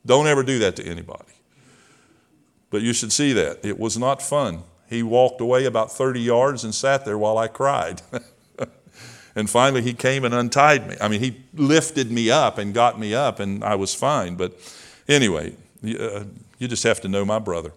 don't 0.06 0.28
ever 0.28 0.44
do 0.44 0.60
that 0.60 0.76
to 0.76 0.86
anybody. 0.86 1.24
But 2.70 2.82
you 2.84 2.94
should 2.94 3.12
see 3.12 3.34
that. 3.34 3.60
It 3.64 3.80
was 3.80 3.98
not 3.98 4.22
fun. 4.22 4.64
He 4.92 5.04
walked 5.04 5.40
away 5.40 5.64
about 5.64 5.90
30 5.90 6.20
yards 6.20 6.66
and 6.66 6.76
sat 6.76 7.06
there 7.06 7.18
while 7.18 7.38
I 7.38 7.48
cried. 7.48 8.02
and 9.38 9.50
finally, 9.50 9.82
he 9.82 9.94
came 9.94 10.26
and 10.26 10.34
untied 10.34 10.86
me. 10.86 10.98
I 11.00 11.08
mean, 11.08 11.22
he 11.22 11.46
lifted 11.54 12.12
me 12.12 12.30
up 12.30 12.58
and 12.58 12.74
got 12.74 13.00
me 13.00 13.16
up, 13.16 13.40
and 13.40 13.64
I 13.64 13.76
was 13.76 13.96
fine. 13.96 14.36
But 14.36 14.52
anyway, 15.08 15.56
uh, 15.82 16.26
you 16.60 16.68
just 16.68 16.84
have 16.84 17.00
to 17.02 17.08
know 17.08 17.24
my 17.24 17.40
brother. 17.40 17.72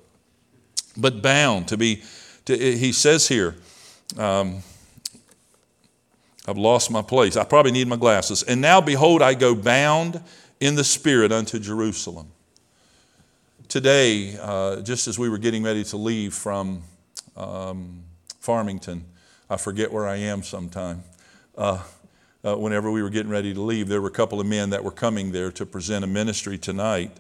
But 0.97 1.23
bound 1.23 1.69
to 1.69 1.77
be, 1.77 2.03
to, 2.47 2.57
he 2.57 2.91
says 2.91 3.29
here, 3.29 3.55
um, 4.19 4.65
I've 6.49 6.59
lost 6.59 6.91
my 6.91 7.03
place. 7.03 7.37
I 7.37 7.45
probably 7.45 7.71
need 7.71 7.87
my 7.87 7.95
glasses. 7.95 8.43
And 8.43 8.61
now, 8.61 8.81
behold, 8.81 9.23
I 9.23 9.35
go 9.35 9.55
bound 9.55 10.21
in 10.59 10.75
the 10.75 10.83
Spirit 10.83 11.31
unto 11.31 11.61
Jerusalem. 11.61 12.33
Today, 13.69 14.37
uh, 14.41 14.81
just 14.81 15.07
as 15.07 15.17
we 15.17 15.29
were 15.29 15.39
getting 15.39 15.63
ready 15.63 15.85
to 15.85 15.97
leave 15.97 16.35
from 16.35 16.83
um, 17.37 18.05
Farmington. 18.41 19.05
I 19.49 19.57
forget 19.57 19.93
where 19.93 20.07
I 20.07 20.17
am 20.17 20.43
sometime. 20.43 21.05
Uh, 21.57 21.83
uh, 22.45 22.57
whenever 22.57 22.91
we 22.91 23.03
were 23.03 23.11
getting 23.11 23.31
ready 23.31 23.55
to 23.55 23.61
leave, 23.61 23.89
there 23.89 24.01
were 24.01 24.09
a 24.09 24.13
couple 24.13 24.41
of 24.41 24.47
men 24.47 24.71
that 24.71 24.85
were 24.85 24.91
coming 24.91 25.33
there 25.33 25.51
to 25.53 25.65
present 25.65 26.05
a 26.05 26.07
ministry 26.07 26.59
tonight. 26.59 27.19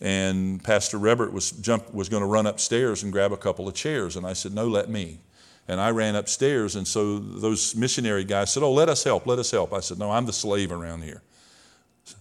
And 0.00 0.62
Pastor 0.62 0.98
Rebert 0.98 1.32
was, 1.32 1.52
jump, 1.52 1.94
was 1.94 2.08
going 2.08 2.22
to 2.22 2.26
run 2.26 2.46
upstairs 2.46 3.02
and 3.02 3.12
grab 3.12 3.32
a 3.32 3.36
couple 3.36 3.68
of 3.68 3.74
chairs. 3.74 4.16
And 4.16 4.26
I 4.26 4.32
said, 4.32 4.52
No, 4.52 4.66
let 4.66 4.88
me. 4.88 5.20
And 5.68 5.80
I 5.80 5.90
ran 5.90 6.14
upstairs. 6.14 6.76
And 6.76 6.86
so 6.86 7.18
those 7.18 7.74
missionary 7.74 8.24
guys 8.24 8.52
said, 8.52 8.62
Oh, 8.62 8.72
let 8.72 8.88
us 8.88 9.04
help, 9.04 9.26
let 9.26 9.38
us 9.38 9.50
help. 9.50 9.72
I 9.72 9.80
said, 9.80 9.98
No, 9.98 10.10
I'm 10.10 10.26
the 10.26 10.32
slave 10.32 10.72
around 10.72 11.02
here. 11.02 11.22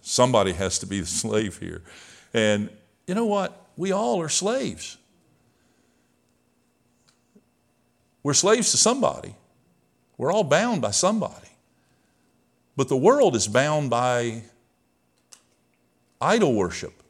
Somebody 0.02 0.54
has 0.54 0.80
to 0.80 0.86
be 0.86 1.00
the 1.00 1.06
slave 1.24 1.58
here. 1.58 1.82
And 2.34 2.70
you 3.08 3.16
know 3.16 3.26
what? 3.26 3.68
We 3.76 3.92
all 3.92 4.22
are 4.22 4.30
slaves. 4.30 4.98
We're 8.24 8.34
slaves 8.34 8.72
to 8.72 8.78
somebody. 8.78 9.36
We're 10.18 10.32
all 10.32 10.44
bound 10.44 10.82
by 10.82 10.92
somebody. 10.92 11.50
But 12.76 12.88
the 12.88 12.98
world 12.98 13.36
is 13.36 13.48
bound 13.48 13.90
by 13.90 14.44
idol 16.20 16.54
worship, 16.56 17.04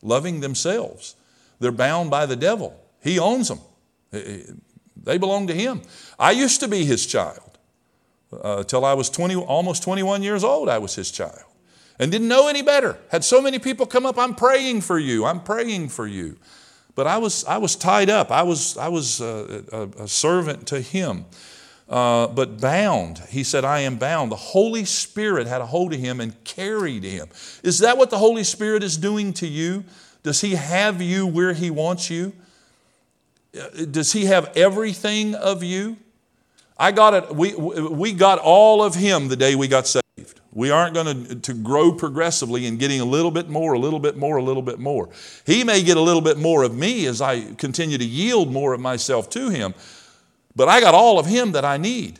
loving 0.00 0.40
themselves. 0.40 1.16
They're 1.58 1.72
bound 1.72 2.10
by 2.10 2.26
the 2.26 2.36
devil. 2.36 2.78
He 3.02 3.18
owns 3.18 3.48
them, 3.48 3.60
they 4.10 5.18
belong 5.18 5.48
to 5.48 5.54
him. 5.54 5.82
I 6.18 6.30
used 6.30 6.60
to 6.60 6.68
be 6.68 6.84
his 6.84 7.04
child. 7.06 7.58
Uh, 8.32 8.64
I 8.72 8.94
was 8.94 9.10
20, 9.10 9.34
almost 9.36 9.82
21 9.82 10.22
years 10.22 10.44
old, 10.44 10.68
I 10.68 10.78
was 10.78 10.94
his 10.94 11.10
child 11.10 11.42
and 11.98 12.10
didn't 12.10 12.28
know 12.28 12.48
any 12.48 12.62
better. 12.62 12.98
Had 13.10 13.24
so 13.24 13.40
many 13.40 13.58
people 13.58 13.86
come 13.86 14.06
up, 14.06 14.18
I'm 14.18 14.34
praying 14.34 14.80
for 14.80 14.98
you, 14.98 15.24
I'm 15.24 15.40
praying 15.40 15.88
for 15.90 16.06
you. 16.06 16.36
But 16.94 17.06
I 17.06 17.18
was, 17.18 17.44
I 17.44 17.58
was 17.58 17.76
tied 17.76 18.10
up. 18.10 18.30
I 18.30 18.42
was, 18.42 18.76
I 18.76 18.88
was 18.88 19.20
a, 19.20 19.64
a, 19.72 20.04
a 20.04 20.08
servant 20.08 20.66
to 20.68 20.80
him. 20.80 21.24
Uh, 21.88 22.26
but 22.28 22.60
bound. 22.60 23.18
He 23.28 23.44
said, 23.44 23.64
I 23.64 23.80
am 23.80 23.96
bound. 23.96 24.32
The 24.32 24.36
Holy 24.36 24.84
Spirit 24.84 25.46
had 25.46 25.60
a 25.60 25.66
hold 25.66 25.92
of 25.92 26.00
him 26.00 26.20
and 26.20 26.42
carried 26.44 27.04
him. 27.04 27.28
Is 27.62 27.80
that 27.80 27.98
what 27.98 28.08
the 28.10 28.18
Holy 28.18 28.44
Spirit 28.44 28.82
is 28.82 28.96
doing 28.96 29.32
to 29.34 29.46
you? 29.46 29.84
Does 30.22 30.40
he 30.40 30.52
have 30.54 31.02
you 31.02 31.26
where 31.26 31.52
he 31.52 31.70
wants 31.70 32.08
you? 32.08 32.32
Uh, 33.54 33.84
does 33.90 34.12
he 34.12 34.26
have 34.26 34.56
everything 34.56 35.34
of 35.34 35.62
you? 35.62 35.98
I 36.78 36.92
got 36.92 37.14
it. 37.14 37.34
We, 37.34 37.54
we 37.54 38.12
got 38.12 38.38
all 38.38 38.82
of 38.82 38.94
him 38.94 39.28
the 39.28 39.36
day 39.36 39.54
we 39.54 39.68
got 39.68 39.86
saved. 39.86 40.01
We 40.54 40.70
aren't 40.70 40.92
going 40.92 41.24
to, 41.24 41.34
to 41.36 41.54
grow 41.54 41.92
progressively 41.92 42.66
in 42.66 42.76
getting 42.76 43.00
a 43.00 43.06
little 43.06 43.30
bit 43.30 43.48
more, 43.48 43.72
a 43.72 43.78
little 43.78 43.98
bit 43.98 44.18
more, 44.18 44.36
a 44.36 44.42
little 44.42 44.62
bit 44.62 44.78
more. 44.78 45.08
He 45.46 45.64
may 45.64 45.82
get 45.82 45.96
a 45.96 46.00
little 46.00 46.20
bit 46.20 46.36
more 46.36 46.62
of 46.62 46.76
me 46.76 47.06
as 47.06 47.22
I 47.22 47.54
continue 47.54 47.96
to 47.96 48.04
yield 48.04 48.52
more 48.52 48.74
of 48.74 48.80
myself 48.80 49.30
to 49.30 49.48
Him, 49.48 49.74
but 50.54 50.68
I 50.68 50.80
got 50.80 50.94
all 50.94 51.18
of 51.18 51.26
Him 51.26 51.52
that 51.52 51.64
I 51.64 51.78
need. 51.78 52.18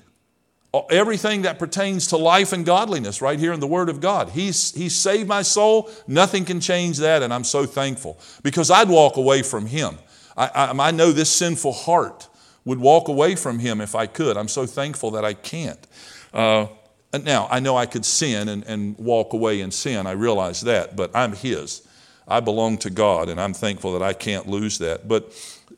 Everything 0.91 1.43
that 1.43 1.59
pertains 1.59 2.07
to 2.07 2.17
life 2.17 2.55
and 2.55 2.65
godliness 2.65 3.21
right 3.21 3.39
here 3.39 3.53
in 3.53 3.61
the 3.61 3.67
Word 3.67 3.91
of 3.91 4.01
God. 4.01 4.31
He's, 4.31 4.73
he's 4.73 4.97
saved 4.97 5.29
my 5.29 5.43
soul. 5.43 5.91
Nothing 6.07 6.47
can 6.47 6.61
change 6.61 6.97
that, 6.99 7.23
and 7.23 7.35
I'm 7.35 7.45
so 7.45 7.67
thankful 7.67 8.19
because 8.43 8.71
I'd 8.71 8.89
walk 8.89 9.19
away 9.19 9.43
from 9.43 9.67
Him. 9.67 9.99
I, 10.35 10.47
I, 10.47 10.89
I 10.89 10.91
know 10.91 11.13
this 11.13 11.29
sinful 11.29 11.73
heart 11.73 12.29
would 12.65 12.79
walk 12.79 13.09
away 13.09 13.35
from 13.35 13.59
Him 13.59 13.83
if 13.83 13.95
I 13.95 14.07
could. 14.07 14.39
I'm 14.39 14.49
so 14.49 14.65
thankful 14.65 15.11
that 15.11 15.27
I 15.27 15.35
can't. 15.35 15.87
Uh, 16.33 16.69
Uh, 17.13 17.19
now, 17.19 17.49
I 17.51 17.61
know 17.61 17.77
I 17.77 17.87
could 17.87 18.05
sin 18.05 18.49
and, 18.49 18.65
and 18.65 18.97
walk 18.99 19.33
away 19.33 19.61
in 19.61 19.71
sin. 19.71 20.07
I 20.07 20.13
realize 20.13 20.63
that, 20.63 20.97
but 20.97 21.11
I'm 21.15 21.33
His. 21.33 21.87
I 22.27 22.41
belong 22.41 22.79
to 22.79 22.91
God, 22.91 23.29
and 23.29 23.41
I'm 23.41 23.53
thankful 23.53 23.93
that 23.99 24.03
I 24.03 24.13
can't 24.13 24.47
lose 24.47 24.79
that. 24.79 25.09
But 25.09 25.33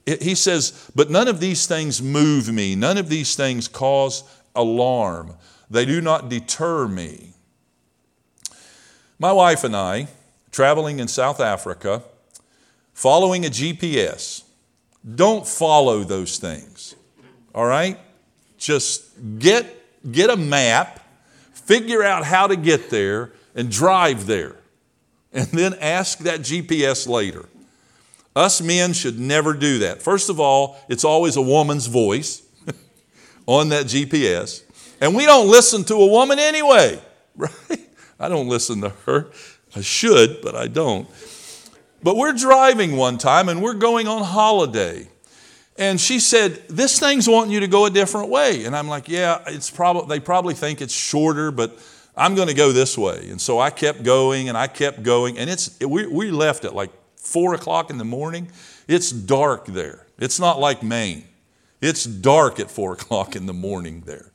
he 0.06 0.34
says, 0.34 0.90
But 0.94 1.10
none 1.10 1.28
of 1.28 1.40
these 1.40 1.66
things 1.66 2.02
move 2.02 2.52
me, 2.52 2.74
none 2.74 2.98
of 2.98 3.08
these 3.08 3.34
things 3.34 3.68
cause 3.68 4.22
alarm, 4.54 5.34
they 5.70 5.84
do 5.84 6.00
not 6.00 6.28
deter 6.28 6.86
me. 6.86 7.32
My 9.18 9.32
wife 9.32 9.64
and 9.64 9.74
I, 9.74 10.08
traveling 10.52 10.98
in 10.98 11.08
South 11.08 11.40
Africa, 11.40 12.02
following 12.92 13.46
a 13.46 13.48
GPS, 13.48 14.42
don't 15.14 15.46
follow 15.46 16.04
those 16.04 16.38
things. 16.38 16.94
All 17.54 17.66
right? 17.66 17.98
Just 18.58 19.38
get, 19.38 19.66
get 20.10 20.30
a 20.30 20.36
map, 20.36 21.00
figure 21.64 22.02
out 22.02 22.24
how 22.24 22.46
to 22.46 22.56
get 22.56 22.90
there, 22.90 23.32
and 23.54 23.70
drive 23.70 24.26
there. 24.26 24.56
And 25.32 25.46
then 25.48 25.74
ask 25.80 26.18
that 26.20 26.40
GPS 26.40 27.08
later. 27.08 27.48
Us 28.36 28.60
men 28.60 28.92
should 28.92 29.18
never 29.18 29.54
do 29.54 29.78
that. 29.80 30.02
First 30.02 30.28
of 30.28 30.40
all, 30.40 30.76
it's 30.88 31.04
always 31.04 31.36
a 31.36 31.42
woman's 31.42 31.86
voice 31.86 32.42
on 33.46 33.68
that 33.68 33.86
GPS. 33.86 34.62
And 35.00 35.14
we 35.14 35.24
don't 35.24 35.48
listen 35.48 35.84
to 35.84 35.94
a 35.94 36.06
woman 36.06 36.38
anyway, 36.38 37.00
right? 37.36 37.52
I 38.18 38.28
don't 38.28 38.48
listen 38.48 38.80
to 38.80 38.90
her. 39.06 39.28
I 39.76 39.80
should, 39.80 40.40
but 40.42 40.54
I 40.54 40.66
don't. 40.66 41.08
But 42.02 42.16
we're 42.16 42.32
driving 42.32 42.96
one 42.96 43.18
time 43.18 43.48
and 43.48 43.62
we're 43.62 43.74
going 43.74 44.06
on 44.06 44.22
holiday. 44.22 45.08
And 45.76 46.00
she 46.00 46.20
said, 46.20 46.62
This 46.68 46.98
thing's 46.98 47.28
wanting 47.28 47.52
you 47.52 47.60
to 47.60 47.68
go 47.68 47.86
a 47.86 47.90
different 47.90 48.28
way. 48.28 48.64
And 48.64 48.76
I'm 48.76 48.88
like, 48.88 49.08
Yeah, 49.08 49.42
it's 49.46 49.70
probably 49.70 50.16
they 50.16 50.20
probably 50.20 50.54
think 50.54 50.80
it's 50.80 50.94
shorter, 50.94 51.50
but 51.50 51.78
I'm 52.16 52.34
going 52.34 52.48
to 52.48 52.54
go 52.54 52.72
this 52.72 52.96
way. 52.96 53.28
And 53.30 53.40
so 53.40 53.58
I 53.58 53.70
kept 53.70 54.02
going 54.02 54.48
and 54.48 54.56
I 54.56 54.68
kept 54.68 55.02
going. 55.02 55.36
And 55.38 55.50
it's 55.50 55.78
we, 55.80 56.06
we 56.06 56.30
left 56.30 56.64
at 56.64 56.74
like 56.74 56.90
four 57.16 57.54
o'clock 57.54 57.90
in 57.90 57.98
the 57.98 58.04
morning. 58.04 58.50
It's 58.86 59.10
dark 59.10 59.66
there. 59.66 60.06
It's 60.18 60.38
not 60.38 60.60
like 60.60 60.82
Maine. 60.82 61.24
It's 61.80 62.04
dark 62.04 62.60
at 62.60 62.70
four 62.70 62.92
o'clock 62.94 63.34
in 63.34 63.46
the 63.46 63.52
morning 63.54 64.02
there. 64.06 64.30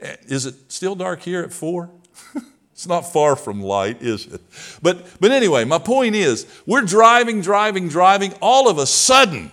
Eh, 0.00 0.16
is 0.26 0.46
it 0.46 0.54
still 0.70 0.94
dark 0.94 1.22
here 1.22 1.42
at 1.42 1.52
four? 1.52 1.90
it's 2.72 2.86
not 2.86 3.12
far 3.12 3.34
from 3.34 3.60
light, 3.60 4.02
is 4.02 4.26
it? 4.26 4.40
But, 4.82 5.06
but 5.20 5.32
anyway, 5.32 5.64
my 5.64 5.78
point 5.78 6.14
is 6.14 6.46
we're 6.66 6.82
driving, 6.82 7.40
driving, 7.40 7.88
driving. 7.88 8.34
All 8.40 8.68
of 8.68 8.78
a 8.78 8.86
sudden, 8.86 9.50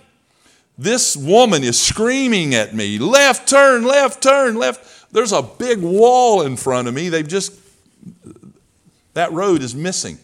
this 0.78 1.16
woman 1.16 1.64
is 1.64 1.80
screaming 1.80 2.56
at 2.56 2.74
me 2.74 2.98
left 2.98 3.48
turn, 3.48 3.84
left 3.84 4.24
turn, 4.24 4.56
left. 4.56 5.12
There's 5.14 5.32
a 5.32 5.44
big 5.44 5.80
wall 5.80 6.42
in 6.42 6.58
front 6.58 6.88
of 6.88 6.94
me. 6.94 7.10
They've 7.10 7.28
just, 7.28 7.54
that 9.14 9.32
road 9.32 9.62
is 9.62 9.76
missing. 9.76 10.18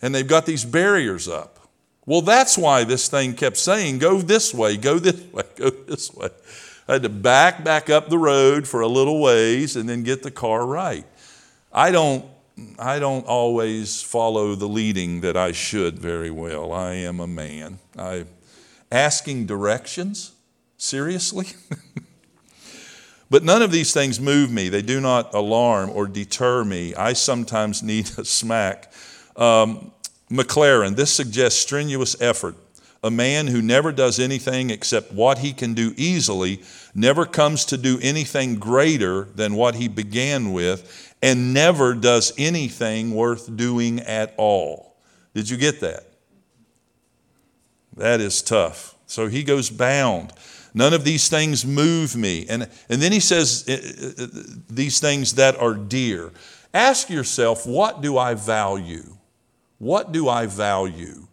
And 0.00 0.14
they've 0.14 0.26
got 0.26 0.46
these 0.46 0.64
barriers 0.64 1.28
up. 1.28 1.58
Well, 2.06 2.22
that's 2.22 2.56
why 2.56 2.84
this 2.84 3.08
thing 3.08 3.34
kept 3.34 3.58
saying, 3.58 3.98
go 3.98 4.18
this 4.22 4.54
way, 4.54 4.76
go 4.76 4.98
this 4.98 5.20
way, 5.32 5.42
go 5.56 5.70
this 5.70 6.12
way. 6.14 6.30
I 6.88 6.94
had 6.94 7.02
to 7.04 7.08
back 7.08 7.62
back 7.62 7.88
up 7.88 8.08
the 8.08 8.18
road 8.18 8.66
for 8.66 8.80
a 8.80 8.88
little 8.88 9.20
ways 9.20 9.76
and 9.76 9.88
then 9.88 10.02
get 10.02 10.24
the 10.24 10.30
car 10.30 10.66
right. 10.66 11.04
I 11.72 11.92
don't 11.92 12.24
I 12.78 12.98
don't 12.98 13.24
always 13.26 14.02
follow 14.02 14.54
the 14.54 14.66
leading 14.66 15.20
that 15.20 15.36
I 15.36 15.52
should 15.52 15.98
very 15.98 16.30
well. 16.30 16.72
I 16.72 16.94
am 16.94 17.20
a 17.20 17.28
man. 17.28 17.78
I 17.96 18.24
asking 18.90 19.46
directions 19.46 20.32
seriously. 20.76 21.46
but 23.30 23.44
none 23.44 23.62
of 23.62 23.70
these 23.70 23.92
things 23.92 24.20
move 24.20 24.50
me. 24.50 24.68
They 24.68 24.82
do 24.82 25.00
not 25.00 25.34
alarm 25.34 25.90
or 25.90 26.06
deter 26.06 26.64
me. 26.64 26.94
I 26.94 27.12
sometimes 27.12 27.82
need 27.82 28.10
a 28.18 28.24
smack. 28.24 28.92
Um, 29.36 29.92
Maclaren, 30.30 30.96
this 30.96 31.12
suggests 31.12 31.60
strenuous 31.60 32.20
effort. 32.20 32.54
A 33.02 33.10
man 33.10 33.46
who 33.46 33.62
never 33.62 33.92
does 33.92 34.20
anything 34.20 34.68
except 34.68 35.12
what 35.12 35.38
he 35.38 35.54
can 35.54 35.72
do 35.72 35.94
easily 35.96 36.62
never 36.94 37.24
comes 37.24 37.64
to 37.66 37.78
do 37.78 37.98
anything 38.02 38.56
greater 38.56 39.24
than 39.24 39.54
what 39.54 39.74
he 39.74 39.88
began 39.88 40.52
with, 40.52 41.14
and 41.22 41.54
never 41.54 41.94
does 41.94 42.32
anything 42.36 43.12
worth 43.12 43.56
doing 43.56 44.00
at 44.00 44.34
all. 44.36 44.96
Did 45.34 45.48
you 45.48 45.56
get 45.56 45.80
that? 45.80 46.09
That 48.00 48.22
is 48.22 48.40
tough. 48.40 48.94
So 49.04 49.28
he 49.28 49.42
goes 49.42 49.68
bound. 49.68 50.32
None 50.72 50.94
of 50.94 51.04
these 51.04 51.28
things 51.28 51.66
move 51.66 52.16
me. 52.16 52.46
And, 52.48 52.66
and 52.88 53.02
then 53.02 53.12
he 53.12 53.20
says, 53.20 53.62
eh, 53.68 53.76
eh, 53.76 54.12
eh, 54.18 54.26
these 54.70 55.00
things 55.00 55.34
that 55.34 55.60
are 55.60 55.74
dear. 55.74 56.32
Ask 56.72 57.10
yourself, 57.10 57.66
what 57.66 58.00
do 58.00 58.16
I 58.16 58.32
value? 58.32 59.18
What 59.76 60.12
do 60.12 60.30
I 60.30 60.46
value? 60.46 61.26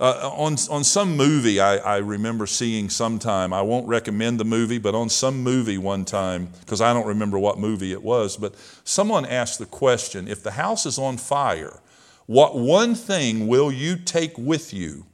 Uh, 0.00 0.30
on, 0.32 0.56
on 0.70 0.82
some 0.82 1.14
movie 1.14 1.60
I, 1.60 1.76
I 1.76 1.96
remember 1.98 2.46
seeing 2.46 2.88
sometime, 2.88 3.52
I 3.52 3.60
won't 3.60 3.86
recommend 3.86 4.40
the 4.40 4.46
movie, 4.46 4.78
but 4.78 4.94
on 4.94 5.10
some 5.10 5.42
movie 5.42 5.76
one 5.76 6.06
time, 6.06 6.48
because 6.60 6.80
I 6.80 6.94
don't 6.94 7.06
remember 7.06 7.38
what 7.38 7.58
movie 7.58 7.92
it 7.92 8.02
was, 8.02 8.38
but 8.38 8.54
someone 8.84 9.26
asked 9.26 9.58
the 9.58 9.66
question 9.66 10.26
if 10.26 10.42
the 10.42 10.52
house 10.52 10.86
is 10.86 10.98
on 10.98 11.18
fire, 11.18 11.80
what 12.24 12.56
one 12.56 12.94
thing 12.94 13.46
will 13.46 13.70
you 13.70 13.96
take 13.96 14.38
with 14.38 14.72
you 14.72 15.04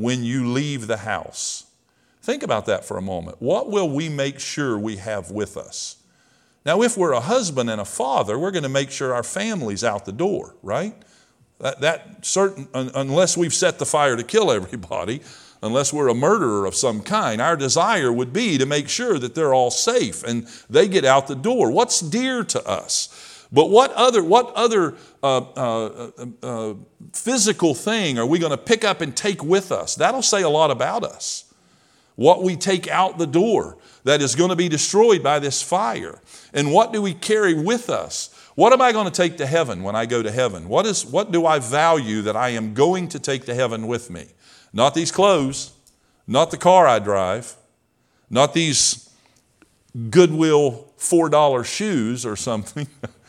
when 0.00 0.24
you 0.24 0.52
leave 0.52 0.86
the 0.86 0.98
house? 0.98 1.66
Think 2.22 2.42
about 2.42 2.66
that 2.66 2.84
for 2.84 2.96
a 2.96 3.02
moment. 3.02 3.40
What 3.40 3.70
will 3.70 3.88
we 3.88 4.08
make 4.08 4.40
sure 4.40 4.78
we 4.78 4.96
have 4.96 5.30
with 5.30 5.56
us? 5.56 5.96
Now, 6.66 6.82
if 6.82 6.96
we're 6.96 7.12
a 7.12 7.20
husband 7.20 7.70
and 7.70 7.80
a 7.80 7.84
father, 7.84 8.38
we're 8.38 8.50
going 8.50 8.64
to 8.64 8.68
make 8.68 8.90
sure 8.90 9.14
our 9.14 9.22
family's 9.22 9.82
out 9.82 10.04
the 10.04 10.12
door, 10.12 10.54
right? 10.62 10.94
That, 11.58 11.80
that 11.80 12.24
certain, 12.24 12.68
unless 12.74 13.36
we've 13.36 13.54
set 13.54 13.78
the 13.78 13.86
fire 13.86 14.16
to 14.16 14.22
kill 14.22 14.50
everybody, 14.50 15.22
unless 15.62 15.92
we're 15.92 16.08
a 16.08 16.14
murderer 16.14 16.66
of 16.66 16.74
some 16.74 17.02
kind, 17.02 17.40
our 17.40 17.56
desire 17.56 18.12
would 18.12 18.32
be 18.32 18.58
to 18.58 18.66
make 18.66 18.88
sure 18.88 19.18
that 19.18 19.34
they're 19.34 19.54
all 19.54 19.70
safe 19.70 20.22
and 20.22 20.46
they 20.68 20.88
get 20.88 21.04
out 21.04 21.26
the 21.26 21.34
door. 21.34 21.70
What's 21.70 22.00
dear 22.00 22.44
to 22.44 22.66
us? 22.66 23.29
But 23.52 23.70
what 23.70 23.92
other, 23.92 24.22
what 24.22 24.52
other 24.54 24.94
uh, 25.22 25.38
uh, 25.38 26.10
uh, 26.18 26.26
uh 26.42 26.74
physical 27.12 27.74
thing 27.74 28.18
are 28.18 28.26
we 28.26 28.38
going 28.38 28.52
to 28.52 28.58
pick 28.58 28.84
up 28.84 29.00
and 29.00 29.16
take 29.16 29.42
with 29.42 29.72
us? 29.72 29.94
That'll 29.96 30.22
say 30.22 30.42
a 30.42 30.48
lot 30.48 30.70
about 30.70 31.02
us. 31.02 31.52
What 32.14 32.42
we 32.42 32.54
take 32.54 32.86
out 32.88 33.18
the 33.18 33.26
door 33.26 33.78
that 34.04 34.20
is 34.20 34.34
going 34.34 34.50
to 34.50 34.56
be 34.56 34.68
destroyed 34.68 35.22
by 35.22 35.38
this 35.38 35.62
fire. 35.62 36.20
And 36.52 36.72
what 36.72 36.92
do 36.92 37.02
we 37.02 37.14
carry 37.14 37.54
with 37.54 37.90
us? 37.90 38.34
What 38.54 38.72
am 38.72 38.82
I 38.82 38.92
going 38.92 39.06
to 39.06 39.12
take 39.12 39.38
to 39.38 39.46
heaven 39.46 39.82
when 39.82 39.96
I 39.96 40.06
go 40.06 40.22
to 40.22 40.30
heaven? 40.30 40.68
What, 40.68 40.86
is, 40.86 41.04
what 41.04 41.32
do 41.32 41.46
I 41.46 41.58
value 41.58 42.22
that 42.22 42.36
I 42.36 42.50
am 42.50 42.74
going 42.74 43.08
to 43.08 43.18
take 43.18 43.46
to 43.46 43.54
heaven 43.54 43.86
with 43.86 44.10
me? 44.10 44.26
Not 44.72 44.94
these 44.94 45.10
clothes, 45.10 45.72
not 46.26 46.50
the 46.50 46.56
car 46.56 46.86
I 46.86 46.98
drive, 46.98 47.56
not 48.28 48.54
these 48.54 49.10
Goodwill 50.10 50.92
$4 50.98 51.64
shoes 51.64 52.24
or 52.24 52.36
something, 52.36 52.86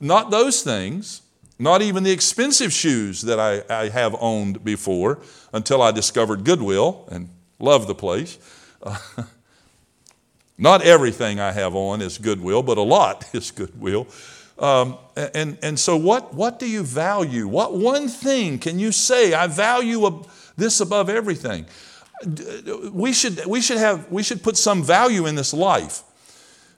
not 0.00 0.30
those 0.30 0.62
things, 0.62 1.22
not 1.58 1.82
even 1.82 2.04
the 2.04 2.12
expensive 2.12 2.72
shoes 2.72 3.22
that 3.22 3.40
I, 3.40 3.62
I 3.68 3.88
have 3.88 4.14
owned 4.20 4.64
before 4.64 5.18
until 5.52 5.82
I 5.82 5.90
discovered 5.90 6.44
Goodwill 6.44 7.08
and 7.10 7.28
love 7.58 7.86
the 7.86 7.94
place. 7.94 8.38
Uh, 8.82 8.96
not 10.58 10.82
everything 10.82 11.40
I 11.40 11.52
have 11.52 11.74
on 11.74 12.00
is 12.00 12.18
Goodwill, 12.18 12.62
but 12.62 12.78
a 12.78 12.82
lot 12.82 13.24
is 13.32 13.50
Goodwill. 13.50 14.06
Um, 14.58 14.98
and, 15.16 15.56
and 15.62 15.78
so, 15.78 15.96
what, 15.96 16.34
what 16.34 16.58
do 16.58 16.68
you 16.68 16.82
value? 16.82 17.46
What 17.46 17.76
one 17.76 18.08
thing 18.08 18.58
can 18.58 18.78
you 18.78 18.90
say, 18.90 19.32
I 19.32 19.46
value 19.46 20.24
this 20.56 20.80
above 20.80 21.08
everything? 21.08 21.66
We 22.92 23.12
should, 23.12 23.46
we, 23.46 23.60
should 23.60 23.78
have, 23.78 24.10
we 24.10 24.24
should 24.24 24.42
put 24.42 24.56
some 24.56 24.82
value 24.82 25.26
in 25.26 25.36
this 25.36 25.54
life. 25.54 26.02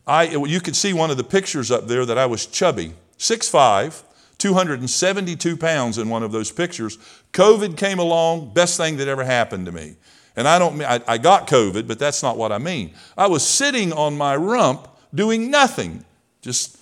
I, 0.07 0.25
you 0.25 0.61
could 0.61 0.77
see 0.77 0.93
one 0.93 1.11
of 1.11 1.17
the 1.17 1.25
pictures 1.25 1.71
up 1.71 1.87
there 1.87 2.05
that 2.05 2.19
I 2.19 2.27
was 2.27 2.45
chubby, 2.45 2.93
6'5, 3.21 4.03
272 4.39 5.57
pounds 5.59 5.99
in 5.99 6.09
one 6.09 6.23
of 6.23 6.33
those 6.33 6.51
pictures. 6.51 6.97
COVID 7.35 7.77
came 7.77 7.99
along, 7.99 8.55
best 8.55 8.79
thing 8.79 8.97
that 8.97 9.09
ever 9.09 9.25
happened 9.25 9.67
to 9.67 9.73
me. 9.73 9.97
And 10.37 10.49
I 10.49 10.59
don't 10.59 10.81
I, 10.81 11.03
I 11.07 11.19
got 11.19 11.47
COVID, 11.47 11.87
but 11.87 11.99
that's 11.99 12.23
not 12.23 12.39
what 12.39 12.51
I 12.51 12.57
mean. 12.57 12.95
I 13.19 13.27
was 13.27 13.47
sitting 13.47 13.93
on 13.93 14.17
my 14.17 14.35
rump 14.37 14.89
doing 15.15 15.51
nothing, 15.51 16.05
just 16.41 16.79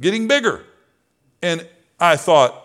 getting 0.00 0.26
bigger. 0.26 0.64
And 1.40 1.66
I 2.00 2.16
thought, 2.16 2.64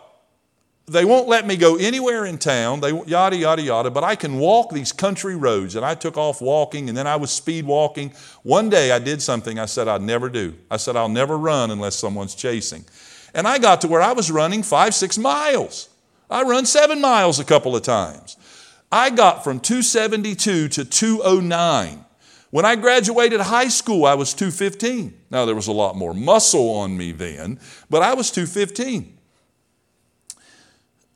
they 0.88 1.06
won't 1.06 1.28
let 1.28 1.46
me 1.48 1.56
go 1.56 1.78
anywhere 1.78 2.26
in 2.26 2.38
town, 2.38 2.82
they 2.82 2.92
yada, 3.06 3.36
yada, 3.36 3.62
yada, 3.62 3.90
but 3.90 4.04
I 4.04 4.16
can 4.16 4.40
walk 4.40 4.72
these 4.72 4.92
country 4.92 5.36
roads. 5.36 5.76
And 5.76 5.86
I 5.86 5.96
took 5.96 6.18
off 6.18 6.42
walking 6.42 6.90
and 6.90 6.98
then 6.98 7.08
I 7.08 7.16
was 7.16 7.32
speed 7.32 7.66
walking. 7.66 8.14
One 8.44 8.70
day 8.70 8.92
I 8.92 9.00
did 9.00 9.22
something 9.22 9.58
I 9.60 9.68
said 9.68 9.88
I'd 9.88 10.02
never 10.02 10.28
do. 10.28 10.56
I 10.70 10.78
said, 10.78 10.96
I'll 10.96 11.08
never 11.08 11.38
run 11.38 11.72
unless 11.72 11.96
someone's 11.96 12.36
chasing. 12.36 12.84
And 13.34 13.48
I 13.48 13.60
got 13.60 13.82
to 13.82 13.88
where 13.88 14.02
I 14.02 14.13
was 14.13 14.32
running 14.32 14.63
five, 14.63 14.94
six 14.94 15.17
miles. 15.17 15.89
I 16.30 16.44
run 16.44 16.65
seven 16.65 17.02
miles 17.02 17.39
a 17.39 17.46
couple 17.46 17.76
of 17.76 17.84
times. 17.84 18.38
I 18.91 19.10
got 19.10 19.44
from 19.44 19.60
272 19.60 20.67
to 20.70 20.86
209 20.86 22.06
When 22.50 22.65
I 22.65 22.76
graduated 22.76 23.39
high 23.39 23.70
school, 23.70 24.06
I 24.06 24.15
was 24.15 24.34
215. 24.34 25.13
Now, 25.30 25.46
there 25.46 25.56
was 25.56 25.67
a 25.67 25.72
lot 25.72 25.96
more 25.96 26.13
muscle 26.13 26.70
on 26.72 26.98
me 26.98 27.13
then, 27.13 27.60
but 27.89 28.02
I 28.02 28.13
was 28.13 28.30
215. 28.32 29.17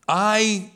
I 0.08 0.72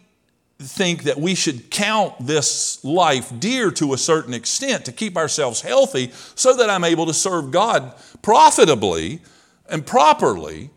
think 0.61 1.03
that 1.03 1.17
we 1.17 1.35
should 1.35 1.69
count 1.71 2.13
this 2.19 2.83
life 2.83 3.31
dear 3.39 3.71
to 3.71 3.93
a 3.93 3.97
certain 3.97 4.33
extent 4.33 4.83
to 4.85 4.91
keep 4.91 5.15
ourselves 5.15 5.61
healthy 5.61 6.11
so 6.35 6.53
that 6.55 6.69
I'm 6.69 6.83
able 6.83 7.05
to 7.05 7.13
serve 7.13 7.51
God 7.51 7.93
profitably 8.21 9.21
and 9.69 9.85
properly. 9.85 10.71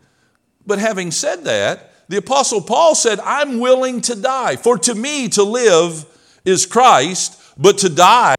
But 0.65 0.79
having 0.79 1.11
said 1.11 1.43
that, 1.45 1.91
the 2.09 2.17
Apostle 2.17 2.61
Paul 2.61 2.95
said, 2.95 3.19
I'm 3.21 3.59
willing 3.59 4.01
to 4.01 4.15
die. 4.15 4.55
For 4.55 4.77
to 4.79 4.95
me 4.95 5.29
to 5.29 5.43
live 5.43 6.05
is 6.45 6.65
Christ, 6.65 7.39
but 7.57 7.77
to 7.79 7.89
die 7.89 8.35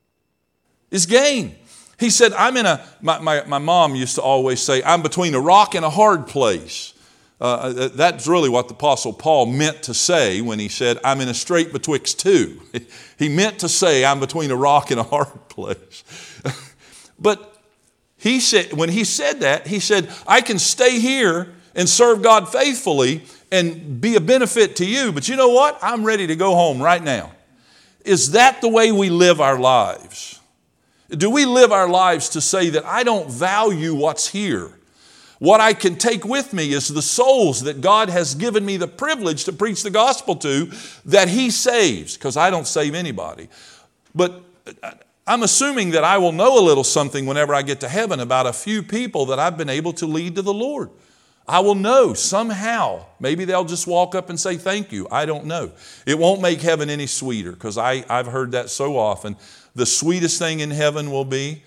is 0.90 1.06
gain. 1.06 1.56
He 1.98 2.10
said, 2.10 2.32
I'm 2.34 2.56
in 2.56 2.66
a, 2.66 2.84
my, 3.00 3.18
my, 3.18 3.44
my 3.44 3.58
mom 3.58 3.94
used 3.94 4.16
to 4.16 4.22
always 4.22 4.60
say, 4.60 4.82
I'm 4.82 5.02
between 5.02 5.34
a 5.34 5.40
rock 5.40 5.74
and 5.74 5.84
a 5.84 5.90
hard 5.90 6.26
place. 6.26 6.92
Uh, 7.40 7.44
uh, 7.44 7.88
that's 7.88 8.26
really 8.26 8.48
what 8.48 8.68
the 8.68 8.74
Apostle 8.74 9.12
Paul 9.12 9.46
meant 9.46 9.82
to 9.84 9.94
say 9.94 10.40
when 10.40 10.58
he 10.58 10.68
said, 10.68 10.98
I'm 11.04 11.20
in 11.20 11.28
a 11.28 11.34
strait 11.34 11.72
betwixt 11.72 12.20
two. 12.20 12.60
he 13.18 13.28
meant 13.28 13.58
to 13.60 13.68
say, 13.68 14.04
I'm 14.04 14.20
between 14.20 14.50
a 14.50 14.56
rock 14.56 14.90
and 14.90 15.00
a 15.00 15.04
hard 15.04 15.48
place. 15.48 16.04
but 17.18 17.60
he 18.16 18.40
said, 18.40 18.72
when 18.72 18.88
he 18.88 19.04
said 19.04 19.40
that, 19.40 19.66
he 19.66 19.80
said, 19.80 20.10
I 20.26 20.40
can 20.40 20.58
stay 20.58 21.00
here 21.00 21.54
and 21.74 21.88
serve 21.88 22.22
God 22.22 22.48
faithfully 22.50 23.22
and 23.50 24.00
be 24.00 24.16
a 24.16 24.20
benefit 24.20 24.76
to 24.76 24.87
you, 24.87 25.12
but 25.12 25.28
you 25.28 25.37
know 25.37 25.50
what? 25.50 25.78
I'm 25.82 26.04
ready 26.04 26.26
to 26.26 26.37
go 26.37 26.54
home 26.54 26.82
right 26.82 27.02
now. 27.02 27.32
Is 28.04 28.32
that 28.32 28.60
the 28.60 28.68
way 28.68 28.92
we 28.92 29.10
live 29.10 29.40
our 29.40 29.58
lives? 29.58 30.40
Do 31.10 31.30
we 31.30 31.44
live 31.44 31.72
our 31.72 31.88
lives 31.88 32.30
to 32.30 32.40
say 32.40 32.70
that 32.70 32.84
I 32.84 33.02
don't 33.02 33.30
value 33.30 33.94
what's 33.94 34.28
here? 34.28 34.72
What 35.38 35.60
I 35.60 35.74
can 35.74 35.96
take 35.96 36.24
with 36.24 36.52
me 36.52 36.72
is 36.72 36.88
the 36.88 37.02
souls 37.02 37.62
that 37.62 37.80
God 37.80 38.08
has 38.08 38.34
given 38.34 38.64
me 38.64 38.76
the 38.76 38.88
privilege 38.88 39.44
to 39.44 39.52
preach 39.52 39.82
the 39.82 39.90
gospel 39.90 40.37
to 40.37 40.70
that 41.04 41.28
He 41.28 41.50
saves, 41.50 42.16
because 42.16 42.37
I 42.37 42.50
don't 42.50 42.66
save 42.66 42.94
anybody. 42.94 43.48
But 44.14 44.42
uh, 44.82 44.92
I'm 45.26 45.42
assuming 45.42 45.90
that 45.90 46.04
I 46.04 46.18
will 46.18 46.32
know 46.32 46.58
a 46.58 46.64
little 46.64 46.84
something 46.84 47.26
whenever 47.26 47.54
I 47.54 47.62
get 47.62 47.80
to 47.80 47.88
heaven 47.88 48.20
about 48.20 48.46
a 48.46 48.52
few 48.52 48.82
people 48.82 49.26
that 49.26 49.38
I've 49.38 49.56
been 49.56 49.68
able 49.68 49.92
to 49.94 50.06
lead 50.06 50.37
to 50.37 50.42
the 50.42 50.54
Lord. 50.54 50.90
I 51.46 51.61
will 51.61 51.74
know 51.74 52.14
somehow. 52.14 53.04
Maybe 53.20 53.44
they'll 53.44 53.64
just 53.64 53.87
walk 53.87 54.14
up 54.14 54.30
and 54.30 54.40
say 54.40 54.57
thank 54.57 54.92
you. 54.92 55.07
I 55.11 55.26
don't 55.26 55.44
know. 55.44 55.72
It 56.07 56.18
won't 56.18 56.40
make 56.40 56.61
heaven 56.61 56.88
any 56.88 57.07
sweeter 57.07 57.52
because 57.52 57.76
I've 57.76 58.26
heard 58.26 58.52
that 58.52 58.70
so 58.70 58.96
often. 58.96 59.37
The 59.74 59.87
sweetest 59.87 60.38
thing 60.38 60.61
in 60.61 60.70
heaven 60.70 61.11
will 61.11 61.24
be 61.24 61.62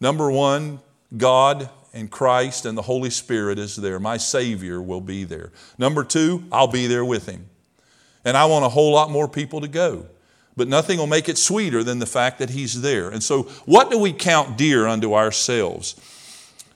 number 0.00 0.30
one, 0.30 0.80
God 1.16 1.70
and 1.94 2.10
Christ 2.10 2.66
and 2.66 2.76
the 2.76 2.82
Holy 2.82 3.10
Spirit 3.10 3.58
is 3.58 3.76
there. 3.76 3.98
My 3.98 4.16
Savior 4.16 4.82
will 4.82 5.00
be 5.00 5.24
there. 5.24 5.52
Number 5.78 6.04
two, 6.04 6.44
I'll 6.50 6.66
be 6.66 6.86
there 6.86 7.04
with 7.04 7.26
Him. 7.26 7.48
And 8.24 8.36
I 8.36 8.44
want 8.46 8.64
a 8.64 8.68
whole 8.68 8.92
lot 8.92 9.10
more 9.10 9.28
people 9.28 9.60
to 9.60 9.68
go. 9.68 10.06
But 10.56 10.68
nothing 10.68 10.98
will 10.98 11.06
make 11.06 11.28
it 11.28 11.38
sweeter 11.38 11.82
than 11.82 11.98
the 11.98 12.06
fact 12.06 12.38
that 12.38 12.50
He's 12.50 12.82
there. 12.82 13.08
And 13.08 13.22
so, 13.22 13.44
what 13.64 13.90
do 13.90 13.98
we 13.98 14.12
count 14.12 14.58
dear 14.58 14.86
unto 14.86 15.14
ourselves? 15.14 15.96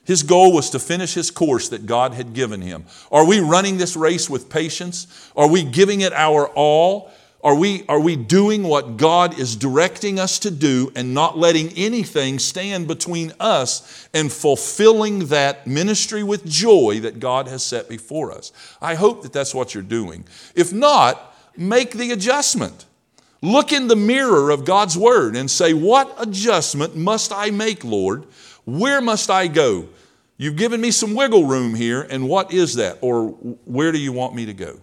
His 0.07 0.23
goal 0.23 0.53
was 0.53 0.71
to 0.71 0.79
finish 0.79 1.15
his 1.15 1.33
course 1.33 1.69
that 1.71 1.85
God 1.85 2.15
had 2.15 2.33
given 2.33 2.63
him. 2.63 2.85
Are 3.11 3.27
we 3.27 3.41
running 3.41 3.77
this 3.77 3.97
race 3.97 4.31
with 4.31 4.49
patience? 4.49 5.31
Are 5.37 5.49
we 5.49 5.65
giving 5.65 6.01
it 6.01 6.13
our 6.13 6.47
all? 6.49 7.11
Are 7.43 7.55
we, 7.55 7.85
are 7.89 8.01
we 8.01 8.17
doing 8.17 8.63
what 8.63 8.97
God 8.97 9.39
is 9.39 9.57
directing 9.57 10.19
us 10.19 10.39
to 10.41 10.51
do 10.51 10.93
and 10.97 11.13
not 11.13 11.37
letting 11.37 11.71
anything 11.77 12.39
stand 12.39 12.89
between 12.89 13.33
us 13.39 14.09
and 14.15 14.33
fulfilling 14.33 15.27
that 15.27 15.67
ministry 15.67 16.23
with 16.23 16.47
joy 16.47 17.01
that 17.03 17.21
God 17.21 17.49
has 17.49 17.65
set 17.65 17.89
before 17.89 18.33
us? 18.33 18.53
I 18.81 18.95
hope 18.95 19.23
that 19.23 19.33
that's 19.33 19.55
what 19.55 19.75
you're 19.75 19.83
doing. 19.83 20.25
If 20.55 20.73
not, 20.73 21.37
make 21.57 21.93
the 21.93 22.13
adjustment. 22.13 22.85
Look 23.43 23.73
in 23.73 23.89
the 23.89 23.97
mirror 23.97 24.51
of 24.51 24.65
God's 24.65 24.97
Word 24.97 25.37
and 25.37 25.51
say, 25.51 25.73
What 25.75 26.15
adjustment 26.19 26.97
must 26.97 27.33
I 27.33 27.51
make, 27.51 27.85
Lord? 27.85 28.25
Where 28.65 29.01
must 29.01 29.31
I 29.31 29.47
go? 29.47 29.89
You've 30.39 30.57
given 30.57 30.81
me 30.81 30.91
some 30.91 31.15
wiggle 31.15 31.47
room 31.47 31.75
here, 31.75 32.03
and 32.03 32.29
what 32.29 32.53
is 32.53 32.75
that? 32.75 32.99
Or 33.01 33.29
where 33.65 33.91
do 33.91 33.99
you 33.99 34.13
want 34.13 34.35
me 34.35 34.47
to 34.47 34.53
go? 34.53 34.81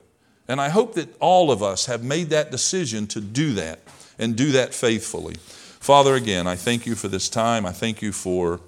And 0.47 0.59
I 0.59 0.69
hope 0.69 0.95
that 0.95 1.15
all 1.19 1.51
of 1.51 1.61
us 1.61 1.85
have 1.85 2.03
made 2.03 2.29
that 2.29 2.51
decision 2.51 3.07
to 3.07 3.21
do 3.21 3.53
that 3.53 3.79
and 4.17 4.35
do 4.35 4.51
that 4.53 4.73
faithfully. 4.73 5.35
Father, 5.79 6.15
again, 6.15 6.47
I 6.47 6.55
thank 6.55 6.85
you 6.85 6.95
for 6.95 7.07
this 7.07 7.29
time. 7.29 7.65
I 7.65 7.71
thank 7.71 8.01
you 8.01 8.11
for 8.11 8.61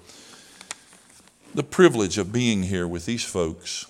the 1.54 1.62
privilege 1.62 2.18
of 2.18 2.32
being 2.32 2.64
here 2.64 2.86
with 2.86 3.06
these 3.06 3.24
folks. 3.24 3.86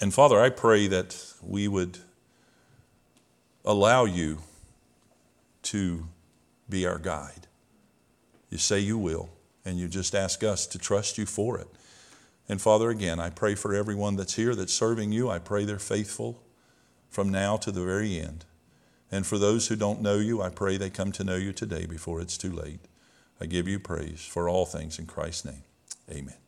And 0.00 0.12
Father, 0.12 0.40
I 0.40 0.50
pray 0.50 0.86
that 0.88 1.16
we 1.42 1.68
would 1.68 1.98
allow 3.64 4.04
you 4.04 4.38
to 5.62 6.06
be 6.68 6.86
our 6.86 6.98
guide. 6.98 7.46
You 8.50 8.58
say 8.58 8.80
you 8.80 8.98
will 8.98 9.30
and 9.66 9.78
you 9.78 9.88
just 9.88 10.14
ask 10.14 10.42
us 10.42 10.66
to 10.68 10.78
trust 10.78 11.18
you 11.18 11.26
for 11.26 11.58
it. 11.58 11.66
And 12.48 12.62
Father, 12.62 12.88
again, 12.88 13.18
I 13.18 13.30
pray 13.30 13.56
for 13.56 13.74
everyone 13.74 14.16
that's 14.16 14.36
here 14.36 14.54
that's 14.54 14.72
serving 14.72 15.12
you. 15.12 15.28
I 15.28 15.40
pray 15.40 15.64
they're 15.64 15.78
faithful 15.78 16.40
from 17.10 17.30
now 17.30 17.56
to 17.58 17.72
the 17.72 17.84
very 17.84 18.18
end. 18.18 18.44
And 19.10 19.26
for 19.26 19.38
those 19.38 19.68
who 19.68 19.76
don't 19.76 20.00
know 20.00 20.18
you, 20.18 20.40
I 20.40 20.48
pray 20.48 20.76
they 20.76 20.90
come 20.90 21.12
to 21.12 21.24
know 21.24 21.36
you 21.36 21.52
today 21.52 21.86
before 21.86 22.20
it's 22.20 22.38
too 22.38 22.52
late. 22.52 22.80
I 23.40 23.46
give 23.46 23.68
you 23.68 23.78
praise 23.78 24.24
for 24.24 24.48
all 24.48 24.64
things 24.64 24.98
in 24.98 25.06
Christ's 25.06 25.44
name. 25.44 25.62
Amen. 26.10 26.45